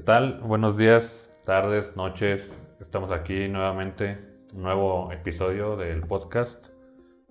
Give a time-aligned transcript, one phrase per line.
[0.00, 0.40] ¿Qué tal?
[0.40, 2.58] Buenos días, tardes, noches.
[2.80, 4.16] Estamos aquí nuevamente,
[4.54, 6.68] un nuevo episodio del podcast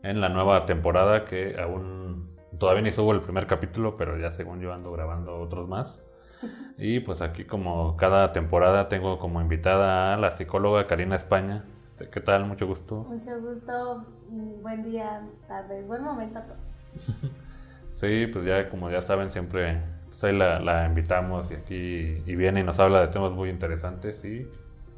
[0.04, 2.22] en la nueva temporada que aún
[2.60, 6.00] todavía ni subo el primer capítulo, pero ya según yo ando grabando otros más.
[6.78, 11.66] Y pues aquí como cada temporada tengo como invitada a la psicóloga Karina España.
[11.86, 12.46] Este, ¿Qué tal?
[12.46, 12.98] Mucho gusto.
[12.98, 17.32] Mucho gusto, y buen día, tardes, buen momento a todos.
[17.94, 19.82] Sí, pues ya como ya saben siempre
[20.20, 23.50] pues ahí la, la invitamos y aquí y viene y nos habla de temas muy
[23.50, 24.50] interesantes y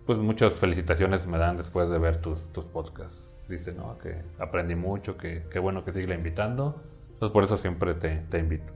[0.07, 3.29] pues muchas felicitaciones me dan después de ver tus, tus podcasts.
[3.47, 3.97] Dice, ¿no?
[3.99, 6.73] Que aprendí mucho, que qué bueno que sigue invitando.
[7.09, 8.73] Entonces por eso siempre te, te invito.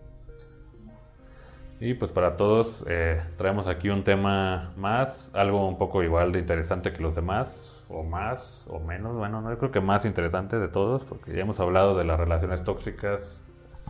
[1.79, 6.39] Y pues para todos eh, traemos aquí un tema más, algo un poco igual de
[6.39, 10.59] interesante que los demás, o más, o menos, bueno, no, yo creo que más interesante
[10.59, 13.43] de todos, porque ya hemos hablado de las relaciones tóxicas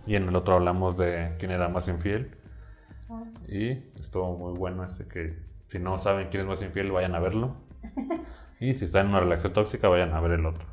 [0.07, 2.31] y en el otro hablamos de quién era más infiel.
[3.49, 5.37] Y estuvo muy bueno este que
[5.67, 7.55] si no saben quién es más infiel, vayan a verlo.
[8.57, 10.65] Y si están en una relación tóxica, vayan a ver el otro.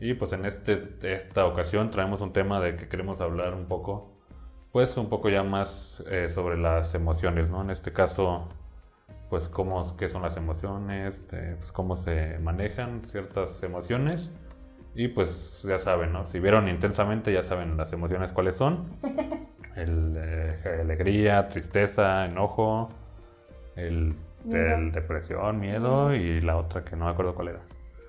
[0.00, 4.18] Y pues en este, esta ocasión traemos un tema de que queremos hablar un poco,
[4.72, 7.62] pues un poco ya más eh, sobre las emociones, ¿no?
[7.62, 8.48] En este caso,
[9.28, 14.32] pues cómo, qué son las emociones, eh, pues cómo se manejan ciertas emociones.
[14.94, 16.26] Y pues ya saben, ¿no?
[16.26, 18.84] Si vieron intensamente, ya saben las emociones cuáles son.
[19.80, 22.90] El, eh, alegría, tristeza, enojo,
[23.76, 24.14] el,
[24.44, 24.74] Miedo.
[24.76, 27.58] el depresión, miedo y la otra que no me acuerdo cuál era.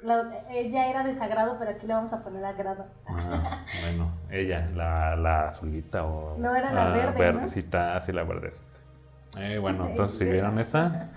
[0.04, 2.86] La- ella era desagrado, pero aquí le vamos a poner agrado.
[3.08, 7.20] Ah, bueno, ella, la, la azulita o No, era la verde, ¿no?
[7.20, 8.66] verdecita, así la verdecita.
[9.38, 11.12] Eh, bueno, entonces si vieron esa,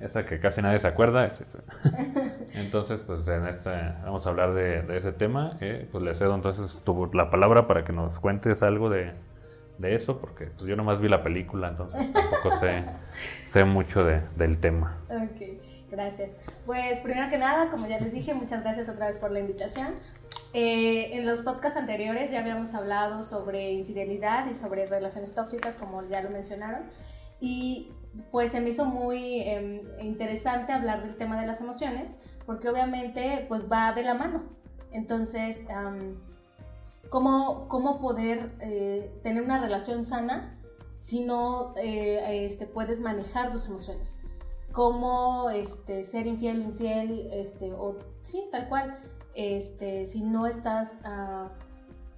[0.00, 1.58] esa que casi nadie se acuerda, es esa.
[2.54, 3.70] Entonces, pues en este
[4.02, 5.52] vamos a hablar de, de ese tema.
[5.60, 9.12] eh, pues le cedo entonces tu- la palabra para que nos cuentes algo de,
[9.80, 12.84] de eso, porque pues, yo nomás vi la película, entonces tampoco sé,
[13.48, 14.98] sé mucho de- del tema.
[15.08, 15.40] Ok,
[15.90, 16.36] gracias.
[16.66, 19.94] Pues primero que nada, como ya les dije, muchas gracias otra vez por la invitación.
[20.52, 26.02] Eh, en los podcasts anteriores ya habíamos hablado sobre infidelidad y sobre relaciones tóxicas, como
[26.08, 26.82] ya lo mencionaron.
[27.40, 27.92] Y
[28.32, 33.46] pues se me hizo muy eh, interesante hablar del tema de las emociones, porque obviamente
[33.48, 34.42] pues va de la mano.
[34.92, 35.62] Entonces,
[37.10, 40.58] ¿cómo, cómo poder eh, tener una relación sana
[40.96, 44.18] si no eh, este, puedes manejar tus emociones?
[44.72, 48.98] cómo este, ser infiel, infiel, este, o sí, tal cual,
[49.34, 51.50] este, si no estás ah,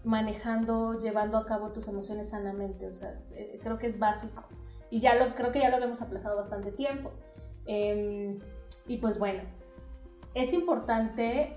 [0.05, 4.45] manejando, llevando a cabo tus emociones sanamente, o sea, eh, creo que es básico.
[4.91, 7.13] Y ya lo, creo que ya lo habíamos aplazado bastante tiempo.
[7.65, 8.39] Em,
[8.87, 9.43] y pues bueno,
[10.35, 11.57] es importante,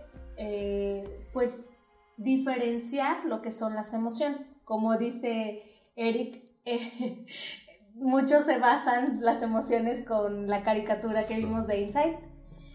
[1.33, 1.73] pues,
[2.17, 4.51] diferenciar lo que son las emociones.
[4.63, 5.63] Como dice
[5.95, 7.25] Eric, eh,
[7.95, 12.19] muchos se basan las emociones con la caricatura que vimos de Inside.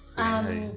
[0.04, 0.72] Sí, ahí,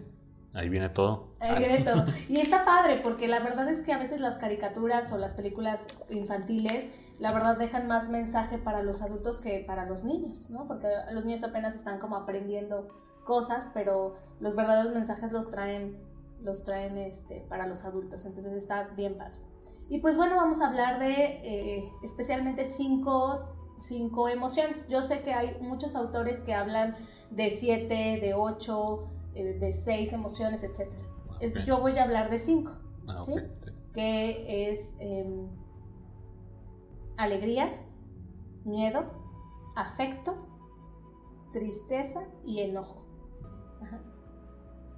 [0.54, 1.36] ahí viene todo.
[1.40, 2.06] Ahí viene todo.
[2.30, 5.88] Y está padre, porque la verdad es que a veces las caricaturas o las películas
[6.10, 10.68] infantiles, la verdad dejan más mensaje para los adultos que para los niños, ¿no?
[10.68, 12.90] Porque los niños apenas están como aprendiendo
[13.24, 15.98] cosas, pero los verdaderos mensajes los traen,
[16.44, 18.26] los traen este, para los adultos.
[18.26, 19.40] Entonces está bien padre.
[19.90, 23.42] Y pues bueno, vamos a hablar de eh, especialmente cinco,
[23.80, 24.88] cinco emociones.
[24.88, 26.96] Yo sé que hay muchos autores que hablan
[27.32, 30.92] de siete, de ocho, eh, de seis emociones, etc.
[31.66, 32.72] Yo voy a hablar de cinco,
[33.08, 33.34] Ah, sí.
[33.94, 35.50] que es em,
[37.18, 37.70] alegría,
[38.64, 39.04] miedo,
[39.76, 40.36] afecto,
[41.52, 43.04] tristeza y enojo.
[43.82, 44.02] Ajá.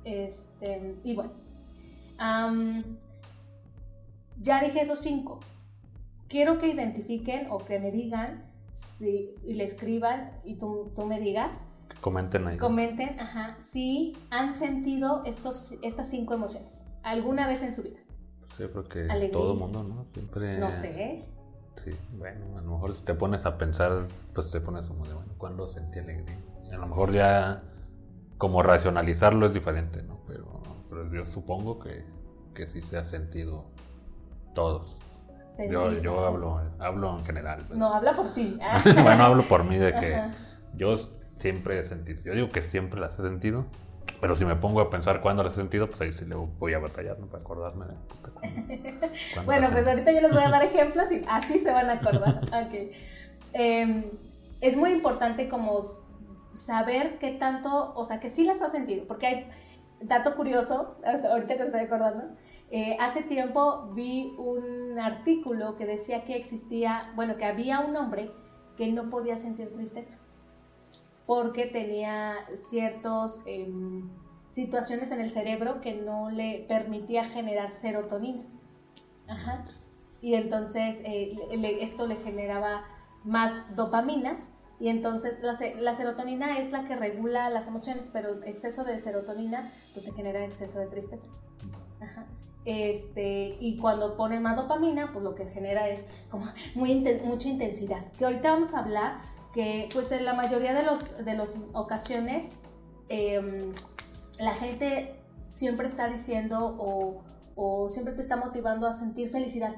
[0.06, 1.32] Este, y bueno,
[4.42, 5.40] ya dije esos cinco.
[6.30, 11.20] Quiero que identifiquen o que me digan si, y le escriban y tú, tú me
[11.20, 11.66] digas
[12.02, 12.58] comenten ahí.
[12.58, 18.00] comenten ajá, si han sentido estos, estas cinco emociones alguna vez en su vida.
[18.56, 19.32] Sí, yo creo que Alegría.
[19.32, 20.06] todo el mundo, ¿no?
[20.06, 20.58] Siempre.
[20.58, 21.24] No sé.
[21.84, 25.14] Sí, bueno, a lo mejor si te pones a pensar, pues te pones como de,
[25.14, 26.38] bueno, ¿cuándo sentí alegría?
[26.70, 27.64] Y a lo mejor ya
[28.38, 30.20] como racionalizarlo es diferente, ¿no?
[30.28, 32.06] Pero, pero yo supongo que,
[32.54, 33.66] que sí se ha sentido
[34.54, 35.02] todos.
[35.70, 37.66] Yo, yo hablo, hablo en general.
[37.70, 38.60] No, habla por ti.
[39.04, 40.36] bueno, hablo por mí de que Ajá.
[40.76, 40.96] yo
[41.40, 43.66] siempre he sentido, yo digo que siempre las he sentido,
[44.20, 46.74] pero si me pongo a pensar cuándo las he sentido, pues ahí sí le voy
[46.74, 47.28] a batallar, ¿no?
[47.28, 49.12] Para acordarme de cuándo- cuándo
[49.46, 52.42] Bueno, pues ahorita yo les voy a dar ejemplos y así se van a acordar.
[52.48, 52.92] Ok.
[53.54, 54.04] Em,
[54.60, 55.80] es muy importante como
[56.56, 59.50] saber qué tanto, o sea, que sí las has sentido, porque hay,
[60.02, 62.36] dato curioso, ahorita que estoy acordando,
[62.72, 68.32] eh, hace tiempo vi un artículo que decía que existía, bueno, que había un hombre
[68.78, 70.18] que no podía sentir tristeza.
[71.26, 74.12] porque tenía ciertas em,
[74.50, 78.44] situaciones en el cerebro que no le permitía generar serotonina.
[79.28, 79.66] Ajá.
[80.22, 81.36] Y entonces eh,
[81.82, 82.86] esto le generaba
[83.24, 89.00] más dopaminas y entonces la, serotonina es la que regula las emociones, pero exceso de
[89.00, 91.30] serotonina pues te genera exceso de tristeza.
[92.02, 92.26] Ajá.
[92.66, 96.46] Este, y cuando pone más dopamina, pues lo que genera es como
[96.76, 98.12] muy mucha intensidad.
[98.14, 99.18] Que ahorita vamos a hablar
[99.54, 102.52] que pues en la mayoría de los de las ocasiones
[103.08, 103.72] em,
[104.40, 107.24] la gente siempre está diciendo o,
[107.56, 109.76] o siempre te está motivando a sentir felicidad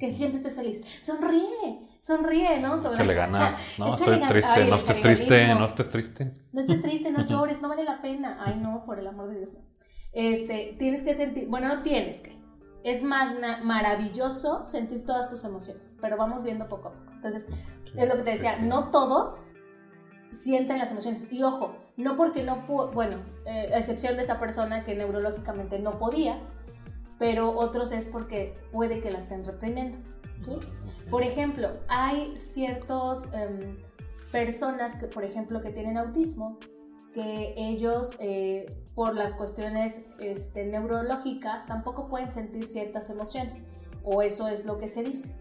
[0.00, 0.82] que siempre estés feliz.
[1.00, 2.82] Sonríe, sonríe, ¿no?
[2.82, 6.32] que le ganas, no, estoy triste, no estés triste, no estés triste.
[6.52, 8.38] No estés triste, no llores, no vale la pena.
[8.44, 9.56] Ay, no, por el amor de Dios.
[10.12, 12.40] Este, tienes que sentir, bueno, no tienes que.
[12.82, 17.12] Es maravilloso sentir todas tus emociones, pero vamos viendo poco a poco.
[17.12, 17.46] Entonces,
[17.94, 19.42] es lo que te decía, no todos
[20.30, 21.30] sienten las emociones.
[21.30, 22.64] Y ojo, no porque no,
[22.94, 26.40] bueno, eh, a excepción de esa persona que neurológicamente no podía,
[27.20, 29.98] pero otros es porque puede que la estén reprimiendo.
[30.40, 30.52] ¿sí?
[31.10, 33.76] Por ejemplo, hay ciertas em,
[34.32, 36.58] personas que, por ejemplo, que tienen autismo,
[37.12, 43.60] que ellos, eh, por las cuestiones este, neurológicas, tampoco pueden sentir ciertas emociones,
[44.02, 45.34] o eso es lo que se dice.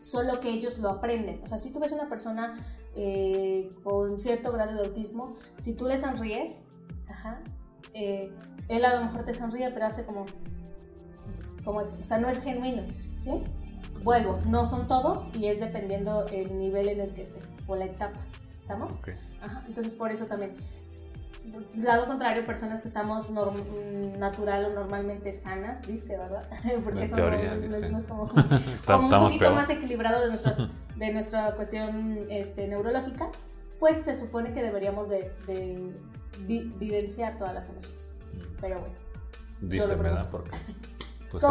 [0.00, 1.40] Solo que ellos lo aprenden.
[1.44, 2.58] O sea, si tú ves una persona
[2.96, 6.62] eh, con cierto grado de autismo, si tú le sonríes,
[7.06, 7.44] ajá,
[7.94, 8.32] eh,
[8.68, 10.26] él a lo mejor te sonríe, pero hace como,
[11.64, 11.96] como esto.
[12.00, 12.82] O sea, no es genuino,
[13.16, 13.42] ¿sí?
[14.02, 17.84] Vuelvo, no son todos y es dependiendo el nivel en el que esté o la
[17.84, 18.18] etapa.
[18.56, 18.92] ¿Estamos?
[19.40, 20.54] Ajá, entonces, por eso también.
[21.76, 26.44] Lado contrario, personas que estamos natural o normalmente sanas, dice ¿verdad?
[26.84, 28.28] Porque eso no, es como,
[28.86, 30.58] como un poquito más equilibrado de, nuestras,
[30.96, 33.28] de nuestra cuestión este, neurológica,
[33.80, 35.92] pues se supone que deberíamos de, de
[36.40, 38.12] vivenciar todas las emociones.
[38.60, 38.94] Pero bueno.
[39.60, 40.28] Dicen, ¿verdad?
[40.30, 40.50] Porque
[41.32, 41.44] pues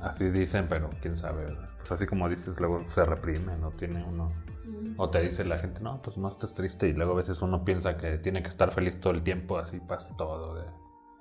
[0.00, 1.68] así dicen, pero quién sabe, ¿verdad?
[1.78, 4.30] Pues así como dices, luego se reprime, no tiene uno.
[4.96, 6.88] O te dice la gente, no, pues no estés triste.
[6.88, 9.80] Y luego a veces uno piensa que tiene que estar feliz todo el tiempo, así
[9.80, 10.54] pasa todo.
[10.54, 10.64] De,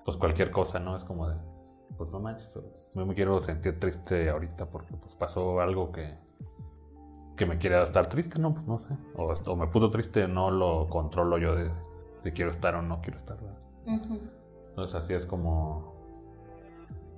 [0.06, 0.95] pues cualquier cosa, ¿no?
[0.95, 1.36] Es como de,
[1.98, 2.57] pues no manches,
[2.94, 6.16] no me quiero sentir triste ahorita porque pues pasó algo que,
[7.36, 8.54] que me quiere estar triste, ¿no?
[8.54, 8.95] Pues no sé.
[9.16, 11.71] O, o me puso triste, no lo controlo yo de
[12.24, 13.60] si quiero estar o no quiero estar, ¿verdad?
[14.70, 15.94] Entonces así es como...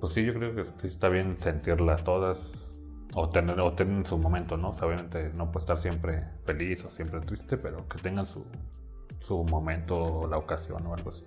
[0.00, 2.68] Pues sí, yo creo que está bien sentirlas todas
[3.14, 4.70] o tener, o tener su momento, ¿no?
[4.70, 8.44] obviamente no puede estar siempre feliz o siempre triste, pero que tengan su,
[9.20, 11.24] su momento o la ocasión o algo así.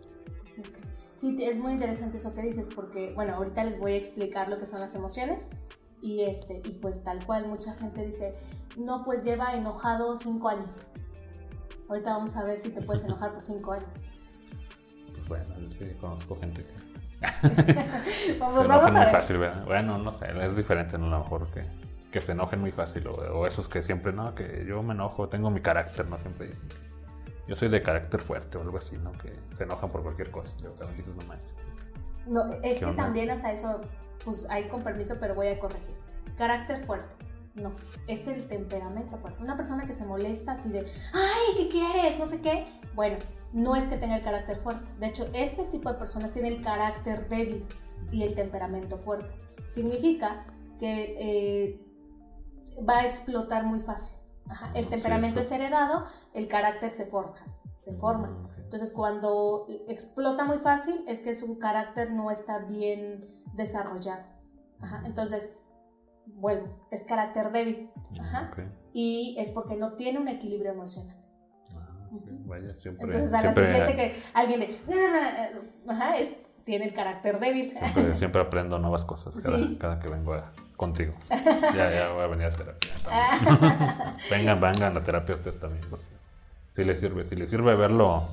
[1.16, 4.58] Sí, es muy interesante eso que dices porque, bueno, ahorita les voy a explicar lo
[4.58, 5.50] que son las emociones
[6.02, 8.36] y, este, y pues tal cual mucha gente dice,
[8.78, 10.86] no, pues lleva enojado cinco años.
[11.90, 13.90] Ahorita vamos a ver si te puedes enojar por cinco años.
[15.28, 18.38] Pues bueno, sí, conozco gente que...
[18.40, 19.66] vamos, se vamos muy fácil, ¿verdad?
[19.66, 21.08] Bueno, no sé, es diferente, ¿no?
[21.08, 21.64] A lo mejor que,
[22.12, 25.50] que se enojen muy fácil o, esos que siempre, no, que yo me enojo, tengo
[25.50, 26.18] mi carácter, ¿no?
[26.20, 26.70] Siempre dicen
[27.48, 29.12] yo soy de carácter fuerte o algo así, ¿no?
[29.14, 30.56] Que se enojan por cualquier cosa.
[30.62, 31.48] Yo también dices, no manches.
[32.28, 33.82] No, es que también hasta eso,
[34.24, 35.96] pues hay con permiso, pero voy a corregir.
[36.38, 37.16] Carácter fuerte
[37.62, 37.72] no,
[38.08, 39.42] es el temperamento fuerte.
[39.44, 42.18] Una persona que se molesta así de, ay, ¿qué quieres?
[42.20, 42.66] No sé qué.
[42.96, 43.18] Bueno,
[43.54, 44.92] no es que tenga el carácter fuerte.
[45.00, 47.66] De hecho, este tipo de personas tiene el carácter débil
[48.12, 49.34] y el temperamento fuerte.
[49.68, 50.46] Significa
[50.80, 51.90] que eh,
[52.88, 54.18] va a explotar muy fácil.
[54.74, 58.30] El temperamento es heredado, el carácter se forja, se forma.
[58.30, 64.24] Mm, Entonces, cuando explota muy fácil, es que su carácter no está bien desarrollado.
[65.06, 65.52] Entonces,
[66.36, 67.90] vuelvo, es carácter débil.
[68.20, 68.52] Ajá.
[68.94, 71.16] Y es porque no tiene un equilibrio emocional.
[71.76, 72.10] Ah,
[72.46, 73.06] Vaya, siempre.
[73.06, 74.80] Entonces, a la siguiente que alguien de.
[75.88, 77.72] Ajá, es, tiene el carácter débil.
[77.72, 79.36] Siempre, siempre aprendo nuevas cosas
[79.80, 80.42] cada, que vengo
[80.76, 81.14] contigo.
[81.76, 82.92] Ya, ya voy a venir a terapia.
[84.32, 85.84] vengan, vengan a terapia ustedes también.
[86.74, 88.24] Si les sirve, si les sirve verlo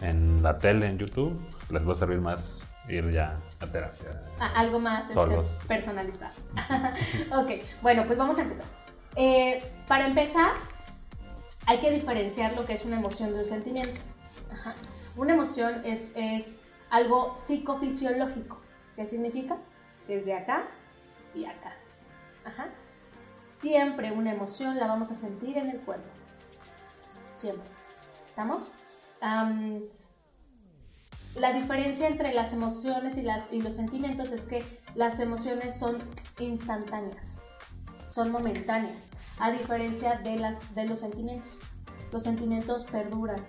[0.00, 1.38] en la tele, en YouTube,
[1.70, 4.22] les va a servir más ir ya a terapia.
[4.38, 6.34] algo más este, personalizado.
[7.42, 7.50] ok,
[7.82, 8.66] bueno, pues vamos a empezar.
[9.16, 10.52] Eh, para empezar,
[11.66, 14.00] hay que diferenciar lo que es una emoción de un sentimiento.
[15.16, 16.58] Una emoción es, es
[16.90, 18.60] algo psicofisiológico.
[18.96, 19.56] ¿Qué significa?
[20.06, 20.66] Que es de acá
[21.34, 21.72] y acá.
[23.42, 26.08] Siempre una emoción la vamos a sentir en el cuerpo.
[27.34, 27.70] Siempre.
[28.24, 28.72] ¿Estamos?
[31.34, 34.64] La diferencia entre las emociones y, las, y los sentimientos es que
[34.94, 35.98] las emociones son
[36.38, 37.38] instantáneas,
[38.08, 39.10] son momentáneas,
[39.40, 41.58] a diferencia de, las, de los sentimientos.
[42.12, 43.44] los sentimientos perduran.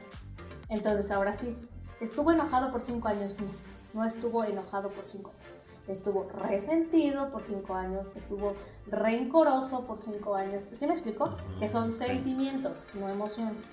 [0.69, 1.55] Entonces, ahora sí,
[2.01, 3.47] estuvo enojado por cinco años, no,
[3.93, 5.45] no estuvo enojado por cinco años.
[5.87, 8.55] Estuvo resentido por cinco años, estuvo
[8.87, 10.67] rencoroso por cinco años.
[10.71, 11.35] ¿Sí me explico?
[11.59, 13.65] Que son sentimientos, no emociones.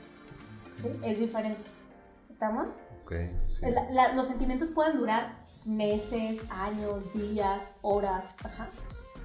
[0.83, 0.89] ¿Sí?
[1.03, 1.67] Es diferente.
[2.29, 2.75] ¿Estamos?
[3.13, 3.71] Ok, sí.
[3.71, 8.27] La- la- los sentimientos pueden durar meses, años, días, horas.
[8.45, 8.69] ajá.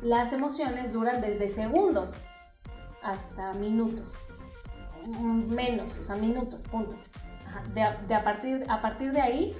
[0.01, 2.13] Las emociones duran desde segundos
[3.01, 4.05] hasta minutos.
[5.05, 6.95] Mm, Menos, o sea, minutos, punto.
[7.47, 7.63] Ajá.
[7.73, 9.57] De, a, de a partir, a partir de ahí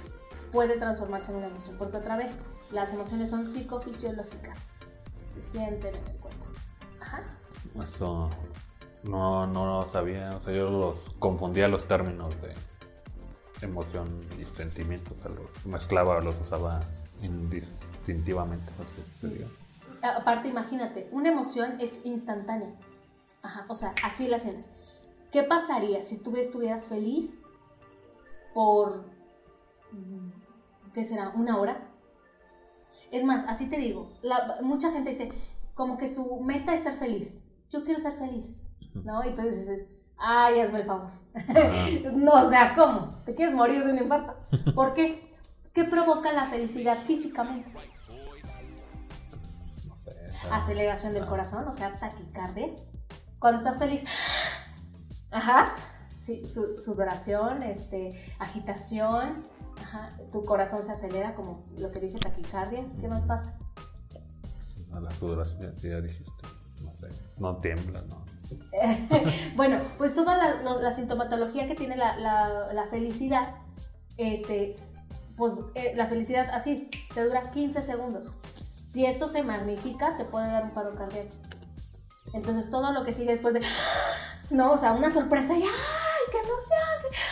[0.52, 2.36] puede transformarse en una emoción, porque otra vez
[2.70, 4.68] las emociones son psicofisiológicas.
[5.34, 6.44] Se sienten en el cuerpo.
[7.00, 7.24] Ajá.
[7.82, 8.30] Eso
[9.02, 12.52] no, no lo sabía, o sea, yo los confundía los términos de
[13.62, 16.80] emoción y sentimientos, o sea, los mezclaba, los usaba
[17.22, 19.46] indistintivamente, no sé si se diga.
[20.02, 22.70] A- Aparte, imagínate, una emoción es instantánea.
[23.42, 24.70] Ajá, o sea, así la sientes.
[25.32, 27.38] ¿Qué pasaría si tú estuvieras feliz
[28.54, 29.04] por,
[30.94, 31.30] ¿qué será?
[31.30, 31.88] ¿Una hora?
[33.10, 35.30] Es más, así te digo, la- mucha gente dice,
[35.74, 37.38] como que su meta es ser feliz.
[37.70, 39.22] Yo quiero ser feliz, ¿no?
[39.24, 39.86] Y entonces dices,
[40.16, 41.10] ay, hazme el favor.
[42.14, 43.22] no, o sea, ¿cómo?
[43.24, 44.34] ¿Te quieres morir de un infarto?
[44.74, 45.34] ¿Por qué?
[45.72, 47.70] ¿Qué provoca la felicidad físicamente?
[50.50, 52.78] Aceleración del corazón, o sea, taquicardias.
[53.38, 54.04] Cuando estás feliz,
[55.30, 55.74] ajá,
[56.18, 59.42] sí, su- sudoración, este, agitación,
[59.82, 62.94] ajá, tu corazón se acelera, como lo que dice taquicardias.
[63.00, 63.56] ¿Qué más pasa?
[64.92, 66.32] a la sudoración, ya dijiste,
[66.82, 68.24] no sé, no tiembla, no.
[69.56, 73.54] bueno, pues toda la, la sintomatología que tiene la, la- la felicidad,
[74.16, 74.76] este,
[75.36, 78.30] pues eh, la felicidad así, te dura 15 segundos.
[78.86, 81.28] Si esto se magnifica, te puede dar un paro cardíaco.
[82.32, 83.60] Entonces todo lo que sigue después de,
[84.50, 85.68] no, o sea, una sorpresa y ¡ay,
[86.30, 87.22] qué emoción!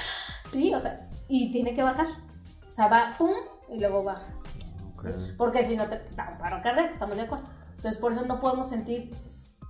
[0.50, 2.06] Sí, o sea, y tiene que bajar.
[2.66, 3.32] O sea, va pum
[3.70, 4.26] y luego baja.
[4.96, 5.06] Ok.
[5.37, 7.44] Porque si no te da un paro cardíaco, estamos de acuerdo.
[7.76, 9.14] Entonces por eso no podemos sentir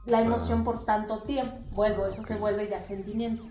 [0.07, 1.59] la emoción por tanto tiempo.
[1.73, 3.45] Vuelvo, eso se vuelve ya sentimiento.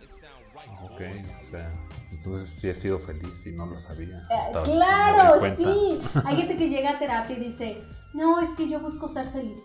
[0.84, 1.02] Ok,
[1.48, 1.72] o sea,
[2.12, 4.24] entonces sí he sido feliz y no lo sabía.
[4.30, 6.02] Eh, claro, sí.
[6.26, 7.84] Hay gente que llega a terapia y dice,
[8.14, 9.62] no, es que yo busco ser feliz.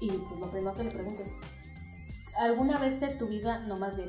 [0.00, 1.30] Y pues lo primero que le pregunto es,
[2.38, 4.08] ¿alguna vez de tu vida, no más bien,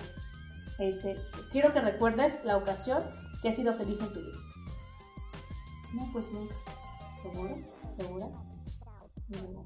[0.80, 1.18] este,
[1.52, 3.04] quiero que recuerdes la ocasión
[3.42, 4.38] que has sido feliz en tu vida?
[5.94, 6.56] No, pues nunca.
[7.22, 7.58] ¿Seguro?
[7.98, 8.28] ¿Segura?
[9.30, 9.64] No,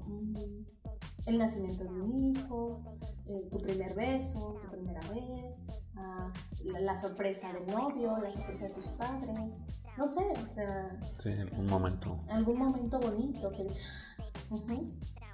[1.26, 2.80] El nacimiento de un hijo,
[3.26, 5.56] eh, tu primer beso, tu primera vez,
[5.96, 6.32] ah,
[6.72, 9.54] la, la sorpresa del novio, la sorpresa de tus padres.
[9.98, 12.18] No sé, o sea, Sí, algún momento.
[12.28, 13.66] algún momento bonito que...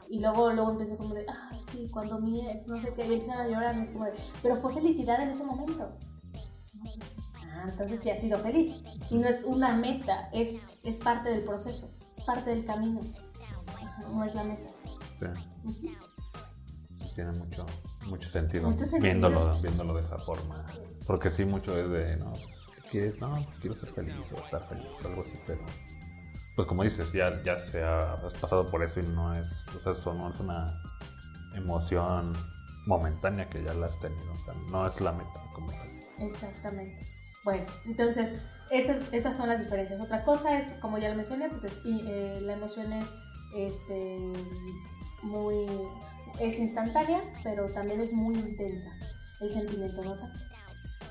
[0.08, 3.14] Y luego, luego empecé como de, ay, sí, cuando mi ex, no sé qué, y
[3.14, 5.96] empiezan a llorar, es como de, pero fue felicidad en ese momento.
[7.54, 8.74] Ah, entonces sí ha sido feliz.
[9.10, 13.00] Y no es una meta, es, es parte del proceso, es parte del camino.
[14.10, 14.70] No es la meta.
[15.28, 15.88] Ujú.
[17.14, 17.66] tiene mucho,
[18.06, 19.02] mucho sentido, Mucho sentido.
[19.02, 20.64] Viéndolo, viéndolo de esa forma.
[21.06, 23.20] Porque sí, mucho es de, no, pues, ¿qué quieres?
[23.20, 25.60] No, pues quiero ser feliz o estar feliz o algo así, pero
[26.54, 29.80] pues como dices, ya, ya se ha, has pasado por eso y no es, o
[29.80, 30.66] sea, eso no es una
[31.54, 32.32] emoción
[32.86, 35.88] momentánea que ya la has tenido, o sea, no es la meta como tal.
[36.18, 37.02] Exactamente.
[37.44, 38.34] Bueno, entonces
[38.70, 40.00] esas, esas son las diferencias.
[40.00, 43.08] Otra cosa es, como ya lo mencioné, pues es, y, eh, la emoción es
[43.54, 44.18] este,
[45.22, 45.66] muy,
[46.40, 48.90] es instantánea, pero también es muy intensa.
[49.40, 50.14] El sentimiento no.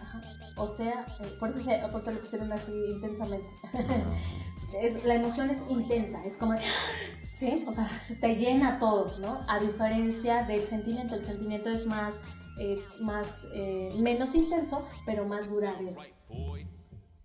[0.01, 0.21] Ajá.
[0.57, 3.49] O sea, eh, por, eso se, por lo pusieron así intensamente.
[4.79, 6.55] es, la emoción es intensa, es como,
[7.35, 7.63] ¿sí?
[7.67, 9.41] O sea, se te llena todo, ¿no?
[9.47, 12.21] A diferencia del sentimiento, el sentimiento es más,
[12.59, 16.01] eh, más eh, menos intenso, pero más duradero.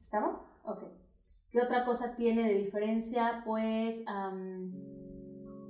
[0.01, 0.43] ¿Estamos?
[0.65, 0.85] Ok.
[1.51, 3.43] ¿Qué otra cosa tiene de diferencia?
[3.45, 4.03] Pues,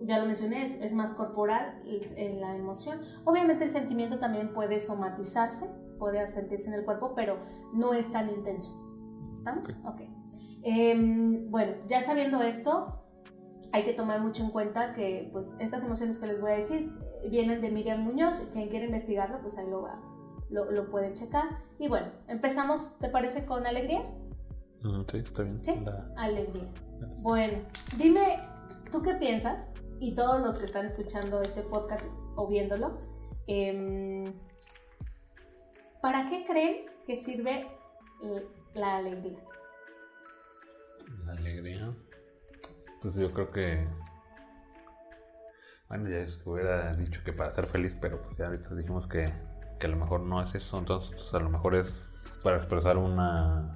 [0.06, 3.00] ya lo mencioné, es, es más corporal es- eh, la emoción.
[3.24, 7.38] Obviamente el sentimiento también puede somatizarse, puede sentirse en el cuerpo, pero
[7.74, 8.74] no es tan intenso.
[9.32, 9.68] ¿Estamos?
[9.84, 10.00] Ok.
[10.62, 13.02] Em, bueno, ya sabiendo esto,
[13.72, 16.92] hay que tomar mucho en cuenta que pues, estas emociones que les voy a decir
[17.22, 18.40] eh, vienen de Miriam Muñoz.
[18.52, 20.00] Quien quiera investigarlo, pues ahí lo, va,
[20.50, 21.44] lo, lo puede checar.
[21.78, 24.02] Y bueno, empezamos, ¿te parece con alegría?
[25.10, 25.64] Sí, está bien.
[25.64, 25.74] Sí.
[25.84, 26.64] La- Alegría.
[27.22, 27.58] Bueno,
[27.98, 28.38] dime,
[28.90, 29.72] ¿tú qué piensas?
[30.00, 32.04] Y todos los que están escuchando este podcast
[32.36, 32.98] o viéndolo,
[33.46, 34.24] em,
[36.02, 37.66] ¿para qué creen que sirve
[38.22, 39.38] eh, la alegría?
[41.24, 41.94] La alegría.
[43.02, 43.86] Pues yo creo que.
[45.88, 49.06] Bueno, ya es que hubiera dicho que para ser feliz, pero pues ya ahorita dijimos
[49.06, 49.24] que
[49.78, 53.74] que a lo mejor no es eso, entonces a lo mejor es para expresar una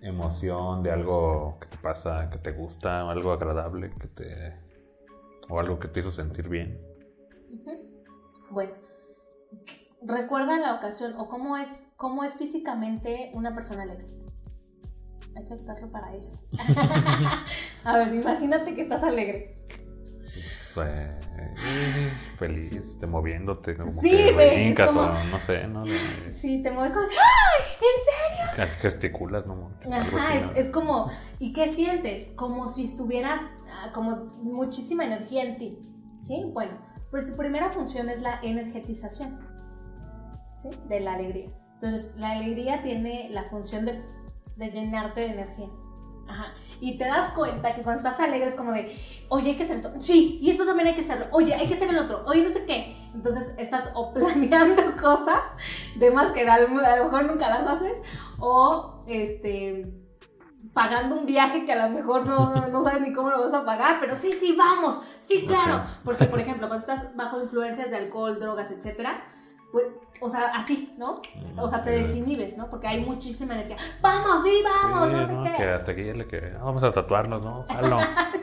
[0.00, 4.61] emoción de algo que te pasa, que te gusta, algo agradable, que te
[5.48, 6.80] o algo que te hizo sentir bien.
[8.50, 8.72] Bueno,
[10.02, 11.68] recuerda la ocasión o cómo es
[12.02, 14.08] cómo es físicamente una persona alegre.
[15.36, 16.44] Hay que optarlo para ellos.
[17.84, 19.56] a ver, imagínate que estás alegre.
[22.38, 25.84] Feliz, te moviéndote, como sí, que brincas o no sé, ¿no?
[26.30, 27.62] Sí, te mueves como, ¡ay!
[27.78, 28.76] ¿En serio?
[28.80, 29.70] Gesticulas, ¿no?
[29.92, 32.28] Ajá, es, es, como, ¿y qué sientes?
[32.36, 35.78] Como si estuvieras, ah, como muchísima energía en ti,
[36.20, 36.44] ¿sí?
[36.52, 36.72] Bueno,
[37.10, 39.38] pues su primera función es la energetización,
[40.56, 40.70] ¿sí?
[40.88, 41.50] De la alegría.
[41.74, 44.00] Entonces, la alegría tiene la función de,
[44.56, 45.68] de llenarte de energía.
[46.28, 46.54] Ajá.
[46.80, 48.92] Y te das cuenta que cuando estás alegre es como de,
[49.28, 49.92] oye, hay que hacer esto.
[49.98, 51.26] Sí, y esto también hay que hacerlo.
[51.30, 52.24] Oye, hay que hacer el otro.
[52.26, 52.96] Oye, no sé qué.
[53.14, 55.40] Entonces estás o planeando cosas
[55.96, 57.98] de más que a lo mejor nunca las haces.
[58.38, 60.02] O este
[60.72, 63.64] pagando un viaje que a lo mejor no, no sabes ni cómo lo vas a
[63.64, 65.84] pagar, pero sí, sí, vamos, sí, claro.
[66.04, 69.22] Porque, por ejemplo, cuando estás bajo influencias de alcohol, drogas, etcétera,
[69.72, 69.86] pues,
[70.20, 71.20] o sea, así, ¿no?
[71.56, 72.70] O sea, te desinhibes, ¿no?
[72.70, 73.76] Porque hay muchísima energía.
[74.00, 75.56] Vamos, sí, vamos, no sé qué.
[75.56, 77.66] Que hasta aquí le que vamos a tatuarnos, ¿no?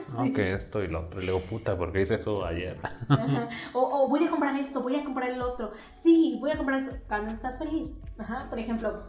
[0.09, 1.21] No, que esto y lo otro.
[1.21, 2.77] Y le digo, puta, porque hice eso ayer.
[3.73, 5.69] o, o, voy a comprar esto, voy a comprar el otro.
[5.93, 6.97] Sí, voy a comprar esto.
[7.07, 7.95] Cuando estás feliz.
[8.17, 9.03] Ajá, por ejemplo,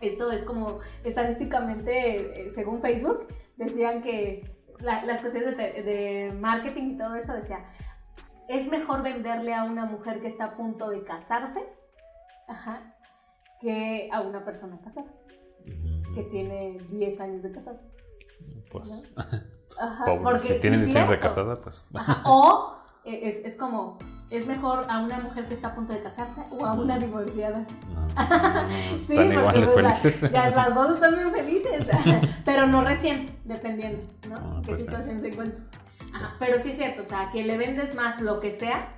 [0.00, 6.98] esto es como estadísticamente, eh, según Facebook, decían que las cuestiones de, de marketing y
[6.98, 7.64] todo eso decía
[8.48, 11.60] es mejor venderle a una mujer que está a punto de casarse
[12.48, 12.94] ajá,
[13.60, 15.12] que a una persona casada,
[16.14, 17.80] que tiene 10 años de casada.
[18.70, 19.04] Pues,
[19.78, 21.84] ajá, porque si tiene 10 años de casada, pues.
[21.94, 23.98] Ajá, o e, es, es, como,
[24.30, 27.66] es mejor a una mujer que está a punto de casarse o a una divorciada.
[29.06, 31.86] sí, porque pues, las dos están bien felices,
[32.44, 34.36] pero no reciente, dependiendo, ¿no?
[34.36, 35.64] Ah, ¿Qué pues situación se encuentra?
[36.38, 38.94] Pero sí es cierto, o sea, a quien le vendes más lo que sea,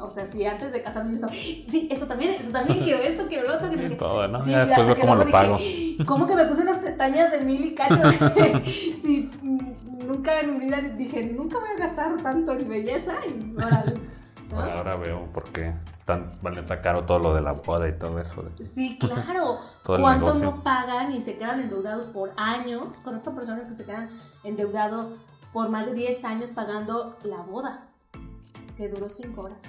[0.00, 3.48] o sea, si antes de casarnos estaba, sí, esto también, esto también, quiero esto, quiero
[3.48, 4.40] lo otro, quiero todo, ¿no?
[4.40, 5.58] Sí, ya después cómo lo pago.
[6.06, 8.00] ¿Cómo que me puse unas pestañas de mil y cacho?
[9.02, 9.30] sí,
[10.06, 13.94] nunca en mi vida dije, nunca voy a gastar tanto en belleza y órale.
[14.52, 18.18] Ahora veo por qué tan, vale tan caro todo lo de la boda y todo
[18.18, 18.44] eso.
[18.74, 19.58] Sí, claro.
[19.84, 23.00] ¿Cuántos no pagan y se quedan endeudados por años?
[23.00, 24.08] Conozco personas que se quedan
[24.44, 25.08] endeudados
[25.58, 27.82] por más de 10 años pagando la boda,
[28.76, 29.64] que duró 5 horas.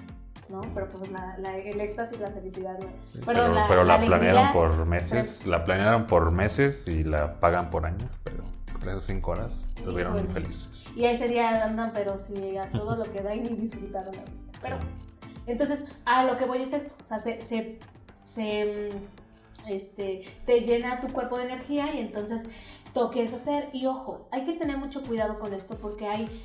[0.48, 0.62] ¿no?
[0.76, 2.78] Pero pues la, el éxtasis, la felicidad.
[3.26, 7.88] pero, la, pero la, planearon por meses, la planearon por meses y la pagan por
[7.88, 10.70] años, pero por esas 5 horas estuvieron muy felices.
[10.96, 14.22] Y ese día andan, pero sí, a todo lo que da y ni disfrutaron la
[14.32, 14.60] vista.
[14.62, 14.78] Pero,
[15.48, 17.80] entonces, a lo que voy es esto, o sea, se, se,
[18.26, 18.92] se
[19.68, 22.48] este, te llena tu cuerpo de energía y entonces
[23.00, 23.70] toques hacer.
[23.72, 26.44] Y ojo, hay que tener mucho cuidado con esto porque hay,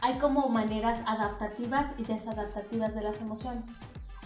[0.00, 3.70] hay como maneras adaptativas y desadaptativas de las emociones.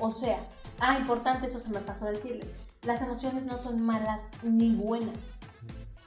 [0.01, 0.39] O sea,
[0.81, 5.39] ah, importante, eso se me pasó a decirles, las emociones no son malas ni buenas,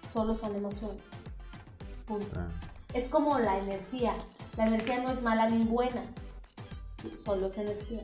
[0.07, 1.03] solo son emociones.
[2.07, 2.39] Punto.
[2.39, 2.47] Ah.
[2.93, 4.15] Es como la energía,
[4.57, 6.01] la energía no es mala ni buena,
[7.23, 8.03] solo es energía.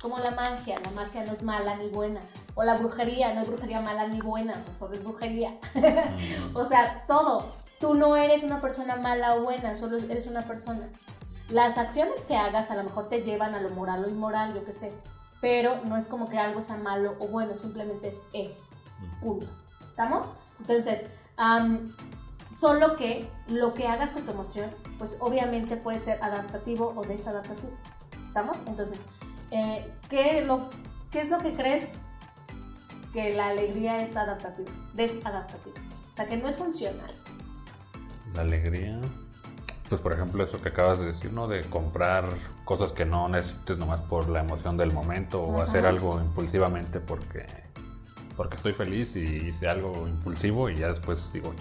[0.00, 2.20] Como la magia, la magia no es mala ni buena,
[2.60, 5.58] o la brujería, no es brujería mala ni buena, o solo es brujería.
[5.74, 6.54] Mm.
[6.54, 7.54] o sea, todo.
[7.80, 10.90] Tú no eres una persona mala o buena, solo eres una persona.
[11.48, 14.62] Las acciones que hagas a lo mejor te llevan a lo moral o inmoral, yo
[14.62, 14.92] qué sé.
[15.40, 18.68] Pero no es como que algo sea malo o bueno, simplemente es es.
[18.98, 19.20] Mm.
[19.20, 19.46] Punto.
[19.88, 20.30] ¿Estamos?
[20.58, 21.06] Entonces,
[22.50, 27.72] solo que lo que hagas con tu emoción, pues obviamente puede ser adaptativo o desadaptativo.
[28.22, 28.58] ¿Estamos?
[28.66, 29.00] Entonces,
[29.50, 30.68] eh, ¿qué, lo,
[31.10, 31.88] ¿qué es lo que crees
[33.12, 35.80] que la alegría es adaptativa, desadaptativa.
[36.12, 37.10] O sea, que no es funcional.
[38.34, 39.00] La alegría,
[39.88, 41.48] pues por ejemplo eso que acabas de decir, ¿no?
[41.48, 42.28] De comprar
[42.64, 47.46] cosas que no necesites nomás por la emoción del momento o hacer algo impulsivamente porque,
[48.36, 51.52] porque estoy feliz y hice algo impulsivo y ya después digo,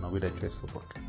[0.00, 1.00] no hubiera hecho eso porque,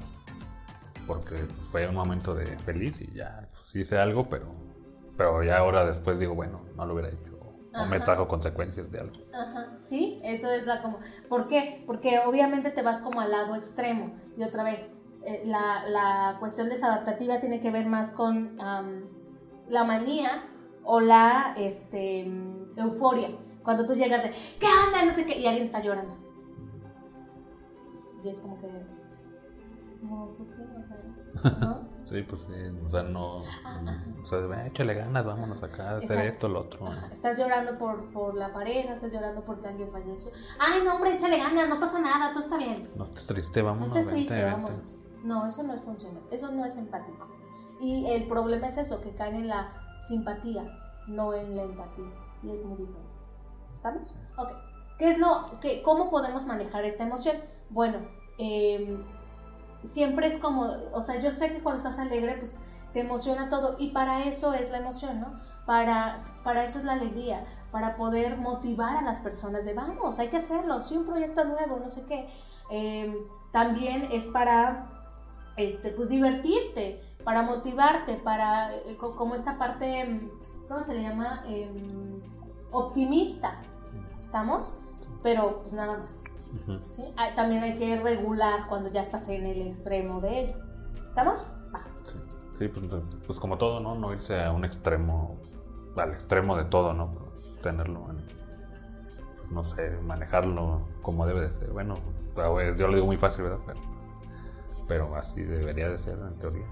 [1.05, 1.35] porque
[1.71, 4.49] fue un momento de feliz y ya pues, hice algo, pero,
[5.17, 7.34] pero ya ahora después digo, bueno, no lo hubiera hecho
[7.77, 9.15] o me trajo consecuencias de algo.
[9.33, 10.99] Ajá, sí, eso es la como...
[11.27, 11.83] ¿Por qué?
[11.85, 14.13] Porque obviamente te vas como al lado extremo.
[14.37, 20.43] Y otra vez, eh, la, la, cuestión desadaptativa tiene que ver más con la manía
[20.83, 22.21] o la este,
[22.77, 23.29] euforia.
[23.63, 25.03] Cuando tú llegas de, ¿qué onda?
[25.03, 26.15] No sé qué, y alguien está llorando.
[28.23, 28.67] Y es como que,
[30.01, 30.63] No, ¿tú qué?
[30.79, 31.84] O sea, ¿no?
[32.09, 32.53] Sí, pues sí,
[32.85, 33.37] o sea, no.
[33.37, 36.23] O sea, "Ve, échale ganas, vámonos acá a hacer Exacto.
[36.33, 36.87] esto, lo otro.
[36.87, 40.31] Ajá, Estás llorando por, por la pareja, estás llorando porque alguien falleció.
[40.59, 42.87] Ay, no, hombre, échale ganas, no pasa nada, todo está bien.
[42.95, 43.87] No estés triste, No vámonos.
[43.89, 44.51] estés vente, triste, vente.
[44.51, 44.97] vámonos.
[45.23, 47.27] No, eso no es funcional, eso no es empático.
[47.81, 49.73] Y el problema es eso, que caen en la
[50.07, 50.63] simpatía,
[51.07, 52.05] no en la empatía.
[52.43, 53.09] Y es muy diferente.
[53.73, 54.13] ¿Estamos?
[54.37, 54.49] Ok.
[54.99, 57.37] ¿Qué es lo, que, ¿Cómo podemos manejar esta emoción?
[57.69, 57.97] Bueno,
[58.37, 59.03] eh,
[59.85, 62.59] siempre es como, o sea, yo sé que cuando estás alegre, pues
[62.93, 63.75] te emociona todo.
[63.79, 65.33] Y para eso es la emoción, ¿no?
[65.65, 70.29] Para, para eso es la alegría, para poder motivar a las personas de vamos, hay
[70.29, 72.29] que hacerlo, sí, un proyecto nuevo, no sé qué.
[72.69, 73.15] Eh,
[73.51, 74.87] también es para,
[75.57, 81.01] este, pues divertirte, para motivarte, para, eh, co- como esta parte, mm, ¿cómo se le
[81.01, 81.41] llama?
[81.47, 82.21] Em,
[82.71, 83.59] optimista,
[84.19, 84.71] ¿estamos?
[85.23, 86.21] Pero pues, nada más.
[87.17, 90.55] Ah, También hay que regular cuando ya estás en el extremo de ello.
[91.07, 91.45] ¿Estamos?
[91.73, 91.81] Va.
[92.57, 92.85] Sí, pues,
[93.25, 93.95] pues como todo, ¿no?
[93.95, 95.37] No irse a un extremo,
[95.97, 97.13] al extremo de todo, ¿no?
[97.13, 98.17] Pues tenerlo en,
[99.37, 101.71] pues, no sé, manejarlo como debe de ser.
[101.71, 101.95] Bueno,
[102.33, 103.59] pues, yo lo digo muy fácil, ¿verdad?
[103.65, 103.79] Pero,
[104.87, 106.65] pero así debería de ser en teoría.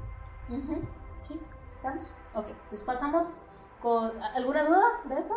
[0.50, 0.82] Ujú,
[1.22, 1.40] Sí,
[1.76, 2.06] ¿estamos?
[2.36, 3.36] Ok, entonces pasamos
[3.82, 4.12] con...
[4.36, 5.36] ¿Alguna duda de eso?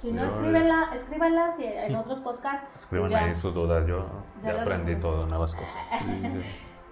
[0.00, 2.66] Si no, escríbenla, escríbanlas y en otros podcasts.
[2.72, 3.18] pues Escriban ya.
[3.24, 3.98] ahí sus dudas, yo
[4.42, 5.00] Ya aprendí resolví.
[5.00, 5.76] todo, nuevas cosas.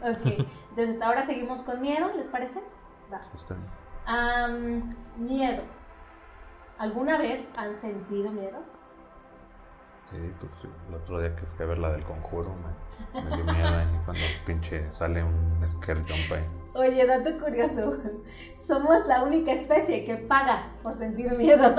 [0.00, 2.60] Ok, entonces ahora seguimos con miedo, ¿les parece?
[3.12, 3.20] Va.
[4.06, 5.62] Am, miedo.
[6.78, 8.58] ¿Alguna vez han sentido miedo?
[10.08, 12.54] Sí, pues sí, el otro día que fui a ver la del conjuro
[13.12, 16.46] me, me dio miedo ahí cuando pinche sale un scare jump ahí.
[16.74, 17.96] Oye, dato curioso.
[18.60, 21.74] Somos la única especie que paga por sentir miedo.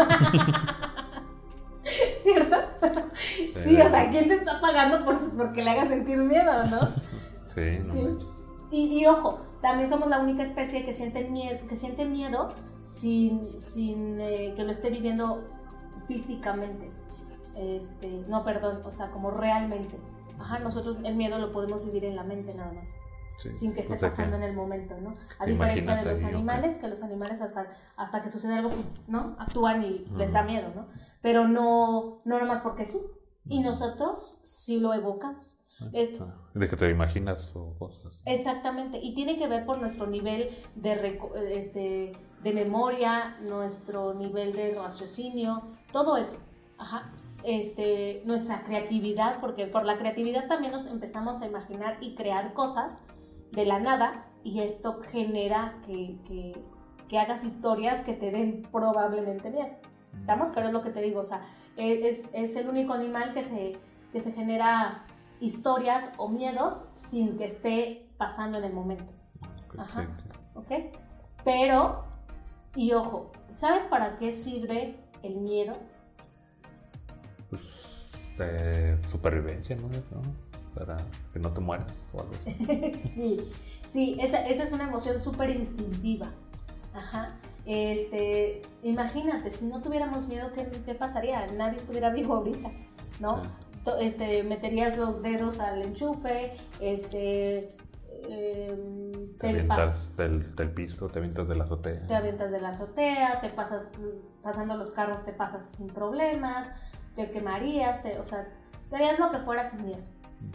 [2.21, 2.57] ¿Cierto?
[3.63, 6.79] Sí, o sea, ¿quién te está pagando por, porque le hagas sentir miedo, no?
[7.55, 8.07] Sí, no Sí.
[8.71, 12.49] Y, y ojo, también somos la única especie que siente miedo, que siente miedo
[12.81, 15.43] sin, sin eh, que lo esté viviendo
[16.05, 16.91] físicamente.
[17.55, 19.97] Este, no, perdón, o sea, como realmente.
[20.39, 22.95] Ajá, nosotros el miedo lo podemos vivir en la mente nada más.
[23.37, 25.13] Sí, sin que esté pasando en el momento, ¿no?
[25.39, 28.69] A diferencia de los animales, que los animales hasta, hasta que sucede algo,
[29.07, 29.35] ¿no?
[29.39, 30.87] Actúan y les da miedo, ¿no?
[31.21, 32.99] Pero no, no nomás porque sí.
[33.47, 35.55] Y nosotros sí lo evocamos.
[35.93, 36.19] Es-
[36.53, 38.19] De que te imaginas o cosas.
[38.25, 41.19] Exactamente, y tiene que ver por nuestro nivel de,
[41.57, 42.11] este,
[42.43, 45.61] de memoria, nuestro nivel de raciocinio,
[45.93, 46.37] todo eso.
[46.77, 47.11] Ajá.
[47.45, 52.99] Este, nuestra creatividad, porque por la creatividad también nos empezamos a imaginar y crear cosas
[53.51, 56.61] de la nada, y esto genera que, que-
[57.07, 59.75] que hagas historias que te den probablemente miedo.
[60.13, 60.51] ¿Estamos?
[60.51, 61.41] Pero es lo que te digo, o sea,
[61.77, 63.77] e, es, es el único animal que se,
[64.11, 65.05] que se genera
[65.39, 69.13] historias o miedos sin que esté pasando en el momento.
[69.77, 70.07] Ajá.
[70.55, 70.71] ¿Ok?
[71.43, 72.03] Pero,
[72.75, 75.77] y ojo, ¿sabes para qué sirve el miedo?
[77.49, 77.89] Pues
[78.37, 79.87] de supervivencia, ¿no?
[79.87, 80.21] ¿No?
[80.73, 80.97] Para
[81.33, 82.53] que no te mueras o algo así.
[83.15, 83.51] sí,
[83.89, 86.31] sí, esa, esa es una emoción súper instintiva.
[86.93, 87.37] Ajá.
[87.65, 91.45] Este, imagínate, si no tuviéramos miedo, ¿qué, qué pasaría?
[91.47, 92.69] Nadie estuviera vivo ahorita,
[93.19, 93.43] ¿no?
[93.43, 93.49] Sí.
[94.01, 97.67] Este, meterías los dedos al enchufe, este,
[98.27, 102.05] em, Te te avientas del, del piso, te avientas de la azotea.
[102.05, 103.91] te avientas de la azotea, te pasas,
[104.43, 106.71] pasando los carros te pasas sin problemas,
[107.15, 108.47] te quemarías, te, o sea,
[108.89, 110.03] te harías lo que fuera sin miedo,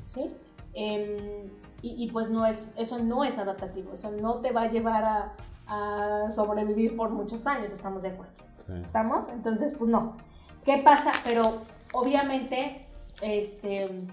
[0.05, 0.31] ¿sí?
[0.75, 1.51] Em,
[1.83, 5.05] y, y pues no es, eso no es adaptativo, eso no te va a llevar
[5.05, 5.33] a,
[5.67, 8.33] a sobrevivir por muchos años, estamos de acuerdo.
[8.67, 8.73] Sí.
[8.83, 9.29] ¿Estamos?
[9.29, 10.17] Entonces, pues no.
[10.65, 11.13] ¿Qué pasa?
[11.25, 12.87] Pero obviamente,
[13.21, 14.07] este,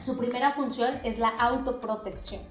[0.00, 2.42] su primera función es la autoprotección.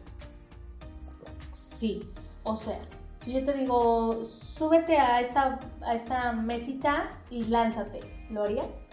[1.51, 2.11] Sí,
[2.43, 2.79] o sea,
[3.21, 8.85] si yo te digo, súbete a esta, a esta mesita y lánzate, ¿lo harías?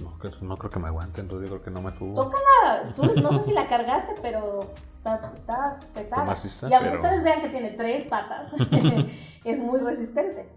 [0.00, 2.14] No, no creo que me aguante, entonces yo creo que no me subo.
[2.14, 4.72] Tócala, tú no sé si la cargaste, pero
[5.04, 6.24] está, está pesada.
[6.24, 8.52] maciza, y aunque pero- ustedes vean que tiene tres patas,
[9.44, 10.48] es muy resistente.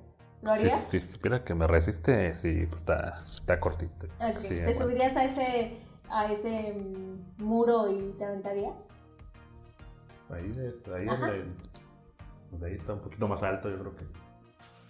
[0.41, 0.79] ¿Lo Si, harías?
[0.89, 4.05] si supiera que me resiste, sí, pues está, está cortito.
[4.41, 5.79] Sí, ¿Te subirías a ese,
[6.09, 8.75] a ese mm, muro y te aventarías?
[10.29, 11.53] Ahí, es, ahí, el-
[12.51, 14.05] pues ahí está un poquito más alto, yo creo que.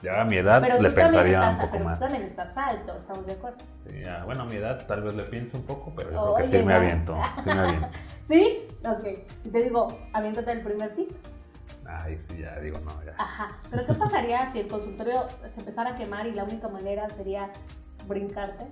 [0.05, 1.99] Ya a mi edad Pero le tú pensaría estás, un poco pero tú más.
[1.99, 3.57] también estás alto, estamos de acuerdo.
[3.83, 6.35] Sí, ya, bueno, a mi edad tal vez le pienso un poco, pero yo creo
[6.35, 7.17] que sí me aviento.
[7.43, 7.87] Sí me aviento.
[8.25, 8.67] ¿Sí?
[8.85, 9.03] Ok.
[9.41, 11.17] Si te digo, aviéntate del primer piso.
[11.87, 13.15] Ay, sí, ya digo, no, ya.
[13.17, 13.57] Ajá.
[13.71, 17.49] Pero ¿qué pasaría si el consultorio se empezara a quemar y la única manera sería
[18.07, 18.65] brincarte?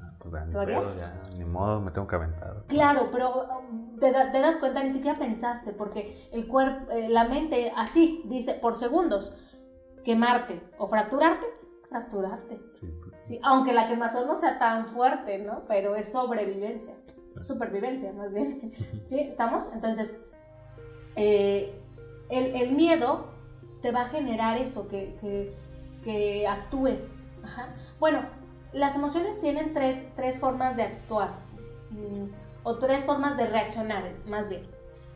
[0.00, 2.62] Ah, pues ya, ni ya, ni modo, me tengo que aventar.
[2.68, 7.24] Claro, pero um, te, te das cuenta, ni siquiera pensaste, porque el cuerpo, eh, la
[7.24, 9.34] mente así dice por segundos,
[10.06, 11.46] quemarte o fracturarte,
[11.88, 12.60] fracturarte.
[12.80, 15.64] Sí, pues, Sí, aunque la quemazón no sea tan fuerte, ¿no?
[15.66, 16.94] Pero es sobrevivencia,
[17.42, 18.72] supervivencia más bien.
[19.04, 19.18] ¿Sí?
[19.18, 19.64] ¿Estamos?
[19.74, 20.16] Entonces,
[21.16, 21.74] eh,
[22.30, 23.26] el, el miedo
[23.82, 25.52] te va a generar eso, que, que,
[26.04, 27.12] que actúes.
[27.42, 27.74] Ajá.
[27.98, 28.20] Bueno,
[28.72, 31.30] las emociones tienen tres, tres formas de actuar,
[31.90, 32.28] mm,
[32.62, 34.62] o tres formas de reaccionar, más bien.